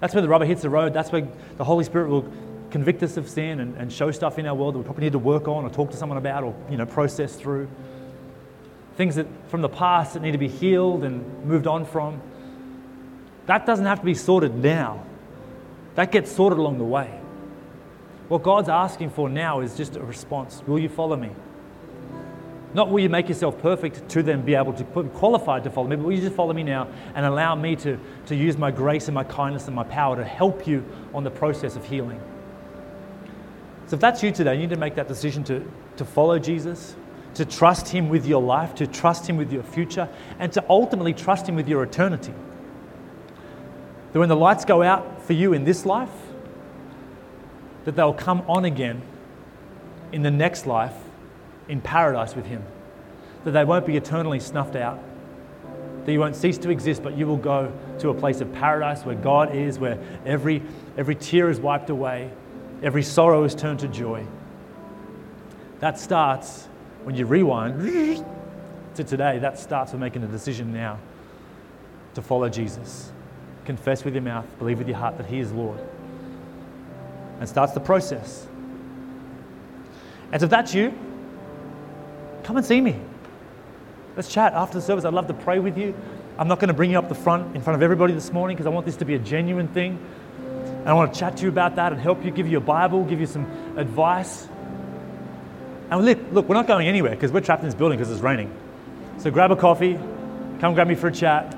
That's 0.00 0.14
where 0.14 0.22
the 0.22 0.28
rubber 0.28 0.44
hits 0.44 0.62
the 0.62 0.70
road. 0.70 0.92
That's 0.92 1.12
where 1.12 1.28
the 1.56 1.64
Holy 1.64 1.84
Spirit 1.84 2.08
will 2.08 2.30
convict 2.74 3.04
us 3.04 3.16
of 3.16 3.30
sin 3.30 3.60
and, 3.60 3.76
and 3.76 3.92
show 3.92 4.10
stuff 4.10 4.36
in 4.36 4.46
our 4.46 4.54
world 4.56 4.74
that 4.74 4.78
we 4.78 4.84
probably 4.84 5.04
need 5.04 5.12
to 5.12 5.18
work 5.20 5.46
on 5.46 5.64
or 5.64 5.70
talk 5.70 5.92
to 5.92 5.96
someone 5.96 6.18
about 6.18 6.42
or 6.42 6.52
you 6.68 6.76
know 6.76 6.84
process 6.84 7.36
through. 7.36 7.68
Things 8.96 9.14
that 9.14 9.28
from 9.46 9.62
the 9.62 9.68
past 9.68 10.14
that 10.14 10.22
need 10.22 10.32
to 10.32 10.38
be 10.38 10.48
healed 10.48 11.04
and 11.04 11.44
moved 11.44 11.68
on 11.68 11.84
from. 11.84 12.20
That 13.46 13.64
doesn't 13.64 13.84
have 13.86 14.00
to 14.00 14.04
be 14.04 14.14
sorted 14.14 14.56
now. 14.56 15.04
That 15.94 16.10
gets 16.10 16.32
sorted 16.32 16.58
along 16.58 16.78
the 16.78 16.84
way. 16.84 17.20
What 18.26 18.42
God's 18.42 18.68
asking 18.68 19.10
for 19.10 19.28
now 19.28 19.60
is 19.60 19.76
just 19.76 19.94
a 19.94 20.02
response. 20.02 20.60
Will 20.66 20.80
you 20.80 20.88
follow 20.88 21.14
me? 21.14 21.30
Not 22.74 22.90
will 22.90 22.98
you 22.98 23.08
make 23.08 23.28
yourself 23.28 23.56
perfect 23.62 24.08
to 24.08 24.22
then 24.24 24.42
be 24.42 24.56
able 24.56 24.72
to 24.72 24.82
be 24.82 25.08
qualified 25.10 25.62
to 25.62 25.70
follow 25.70 25.86
me, 25.86 25.94
but 25.94 26.06
will 26.06 26.12
you 26.12 26.22
just 26.22 26.34
follow 26.34 26.52
me 26.52 26.64
now 26.64 26.88
and 27.14 27.24
allow 27.24 27.54
me 27.54 27.76
to, 27.76 28.00
to 28.26 28.34
use 28.34 28.58
my 28.58 28.72
grace 28.72 29.06
and 29.06 29.14
my 29.14 29.22
kindness 29.22 29.68
and 29.68 29.76
my 29.76 29.84
power 29.84 30.16
to 30.16 30.24
help 30.24 30.66
you 30.66 30.84
on 31.14 31.22
the 31.22 31.30
process 31.30 31.76
of 31.76 31.84
healing? 31.84 32.20
So 33.94 33.96
if 33.96 34.00
that's 34.00 34.24
you 34.24 34.32
today, 34.32 34.54
you 34.54 34.62
need 34.62 34.70
to 34.70 34.76
make 34.76 34.96
that 34.96 35.06
decision 35.06 35.44
to, 35.44 35.64
to 35.98 36.04
follow 36.04 36.36
Jesus, 36.40 36.96
to 37.34 37.44
trust 37.44 37.86
Him 37.86 38.08
with 38.08 38.26
your 38.26 38.42
life, 38.42 38.74
to 38.74 38.88
trust 38.88 39.28
Him 39.30 39.36
with 39.36 39.52
your 39.52 39.62
future, 39.62 40.08
and 40.40 40.52
to 40.54 40.64
ultimately 40.68 41.14
trust 41.14 41.48
Him 41.48 41.54
with 41.54 41.68
your 41.68 41.84
eternity. 41.84 42.34
That 44.12 44.18
when 44.18 44.28
the 44.28 44.34
lights 44.34 44.64
go 44.64 44.82
out 44.82 45.22
for 45.22 45.34
you 45.34 45.52
in 45.52 45.62
this 45.62 45.86
life, 45.86 46.10
that 47.84 47.94
they'll 47.94 48.12
come 48.12 48.42
on 48.48 48.64
again 48.64 49.00
in 50.10 50.22
the 50.22 50.30
next 50.32 50.66
life 50.66 50.96
in 51.68 51.80
paradise 51.80 52.34
with 52.34 52.46
Him. 52.46 52.64
That 53.44 53.52
they 53.52 53.64
won't 53.64 53.86
be 53.86 53.96
eternally 53.96 54.40
snuffed 54.40 54.74
out. 54.74 54.98
That 56.04 56.10
you 56.10 56.18
won't 56.18 56.34
cease 56.34 56.58
to 56.58 56.70
exist, 56.70 57.00
but 57.00 57.16
you 57.16 57.28
will 57.28 57.36
go 57.36 57.72
to 58.00 58.08
a 58.08 58.14
place 58.14 58.40
of 58.40 58.52
paradise 58.54 59.04
where 59.04 59.14
God 59.14 59.54
is, 59.54 59.78
where 59.78 60.00
every, 60.26 60.62
every 60.96 61.14
tear 61.14 61.48
is 61.48 61.60
wiped 61.60 61.90
away, 61.90 62.32
Every 62.84 63.02
sorrow 63.02 63.44
is 63.44 63.54
turned 63.54 63.80
to 63.80 63.88
joy. 63.88 64.26
That 65.80 65.98
starts 65.98 66.68
when 67.04 67.14
you 67.16 67.24
rewind 67.24 67.80
to 68.94 69.02
today. 69.02 69.38
That 69.38 69.58
starts 69.58 69.92
with 69.92 70.02
making 70.02 70.22
a 70.22 70.26
decision 70.26 70.70
now 70.70 70.98
to 72.12 72.20
follow 72.20 72.50
Jesus. 72.50 73.10
Confess 73.64 74.04
with 74.04 74.12
your 74.12 74.22
mouth, 74.22 74.44
believe 74.58 74.76
with 74.76 74.86
your 74.86 74.98
heart 74.98 75.16
that 75.16 75.24
He 75.24 75.38
is 75.38 75.50
Lord. 75.50 75.80
And 77.40 77.48
starts 77.48 77.72
the 77.72 77.80
process. 77.80 78.46
And 80.30 80.40
so 80.40 80.44
if 80.44 80.50
that's 80.50 80.74
you, 80.74 80.92
come 82.42 82.58
and 82.58 82.66
see 82.66 82.82
me. 82.82 83.00
Let's 84.14 84.28
chat 84.28 84.52
after 84.52 84.78
the 84.78 84.82
service. 84.82 85.06
I'd 85.06 85.14
love 85.14 85.26
to 85.28 85.34
pray 85.34 85.58
with 85.58 85.78
you. 85.78 85.94
I'm 86.38 86.48
not 86.48 86.60
going 86.60 86.68
to 86.68 86.74
bring 86.74 86.90
you 86.90 86.98
up 86.98 87.08
the 87.08 87.14
front 87.14 87.56
in 87.56 87.62
front 87.62 87.76
of 87.76 87.82
everybody 87.82 88.12
this 88.12 88.30
morning 88.30 88.56
because 88.56 88.66
I 88.66 88.70
want 88.70 88.84
this 88.84 88.96
to 88.96 89.06
be 89.06 89.14
a 89.14 89.18
genuine 89.18 89.68
thing. 89.68 89.98
And 90.84 90.90
I 90.90 90.92
want 90.92 91.14
to 91.14 91.18
chat 91.18 91.38
to 91.38 91.44
you 91.44 91.48
about 91.48 91.76
that 91.76 91.92
and 91.92 92.00
help 92.00 92.22
you, 92.26 92.30
give 92.30 92.46
you 92.46 92.58
a 92.58 92.60
Bible, 92.60 93.04
give 93.04 93.18
you 93.18 93.26
some 93.26 93.46
advice. 93.78 94.46
And 95.90 96.04
look, 96.04 96.18
look 96.30 96.46
we're 96.46 96.56
not 96.56 96.66
going 96.66 96.86
anywhere 96.88 97.12
because 97.12 97.32
we're 97.32 97.40
trapped 97.40 97.62
in 97.62 97.68
this 97.68 97.74
building 97.74 97.98
because 97.98 98.12
it's 98.12 98.20
raining. 98.20 98.54
So 99.16 99.30
grab 99.30 99.50
a 99.50 99.56
coffee, 99.56 99.94
come 100.60 100.74
grab 100.74 100.86
me 100.86 100.94
for 100.94 101.08
a 101.08 101.12
chat, 101.12 101.56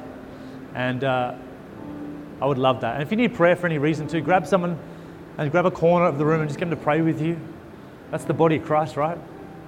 and 0.77 1.03
uh, 1.03 1.35
I 2.41 2.47
would 2.47 2.59
love 2.59 2.83
that. 2.83 2.95
And 2.95 3.03
if 3.03 3.11
you 3.11 3.17
need 3.17 3.35
prayer 3.35 3.57
for 3.57 3.67
any 3.67 3.79
reason 3.79 4.07
too, 4.07 4.21
grab 4.21 4.47
someone 4.47 4.79
and 5.39 5.51
grab 5.51 5.67
a 5.67 5.73
corner 5.73 6.07
of 6.07 6.19
the 6.19 6.25
room 6.25 6.41
and 6.41 6.49
just 6.49 6.61
get 6.61 6.71
them 6.71 6.79
to 6.79 6.85
pray 6.85 7.01
with 7.01 7.21
you. 7.21 7.37
That's 8.13 8.27
the 8.27 8.35
body 8.35 8.59
of 8.59 8.65
Christ, 8.65 8.97
right? 8.97 9.19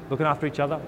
Looking 0.08 0.26
after 0.26 0.46
each 0.46 0.60
other. 0.60 0.80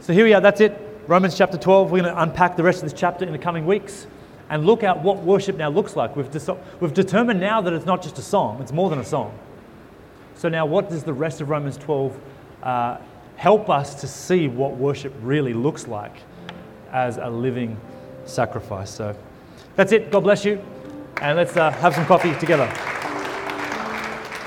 So 0.00 0.12
here 0.12 0.26
we 0.26 0.34
are, 0.34 0.42
that's 0.42 0.60
it. 0.60 0.78
Romans 1.06 1.38
chapter 1.38 1.56
12. 1.56 1.90
We're 1.90 2.02
going 2.02 2.14
to 2.14 2.20
unpack 2.20 2.56
the 2.56 2.62
rest 2.62 2.82
of 2.82 2.90
this 2.90 3.00
chapter 3.00 3.24
in 3.24 3.32
the 3.32 3.38
coming 3.38 3.64
weeks 3.64 4.06
and 4.50 4.66
look 4.66 4.82
at 4.82 5.02
what 5.02 5.18
worship 5.18 5.56
now 5.56 5.68
looks 5.68 5.96
like. 5.96 6.16
We've, 6.16 6.30
de- 6.30 6.56
we've 6.80 6.94
determined 6.94 7.40
now 7.40 7.60
that 7.60 7.72
it's 7.72 7.86
not 7.86 8.02
just 8.02 8.18
a 8.18 8.22
song, 8.22 8.60
it's 8.60 8.72
more 8.72 8.90
than 8.90 8.98
a 8.98 9.04
song. 9.04 9.36
So, 10.34 10.48
now 10.48 10.66
what 10.66 10.88
does 10.88 11.04
the 11.04 11.12
rest 11.12 11.40
of 11.40 11.48
Romans 11.48 11.76
12 11.76 12.18
uh, 12.62 12.98
help 13.36 13.68
us 13.68 13.94
to 13.96 14.06
see 14.06 14.48
what 14.48 14.76
worship 14.76 15.12
really 15.20 15.52
looks 15.52 15.88
like 15.88 16.14
as 16.92 17.16
a 17.16 17.28
living 17.28 17.78
sacrifice? 18.24 18.90
So, 18.90 19.16
that's 19.76 19.92
it. 19.92 20.10
God 20.10 20.20
bless 20.20 20.44
you. 20.44 20.62
And 21.20 21.36
let's 21.36 21.56
uh, 21.56 21.70
have 21.72 21.94
some 21.94 22.06
coffee 22.06 22.34
together. 22.38 22.72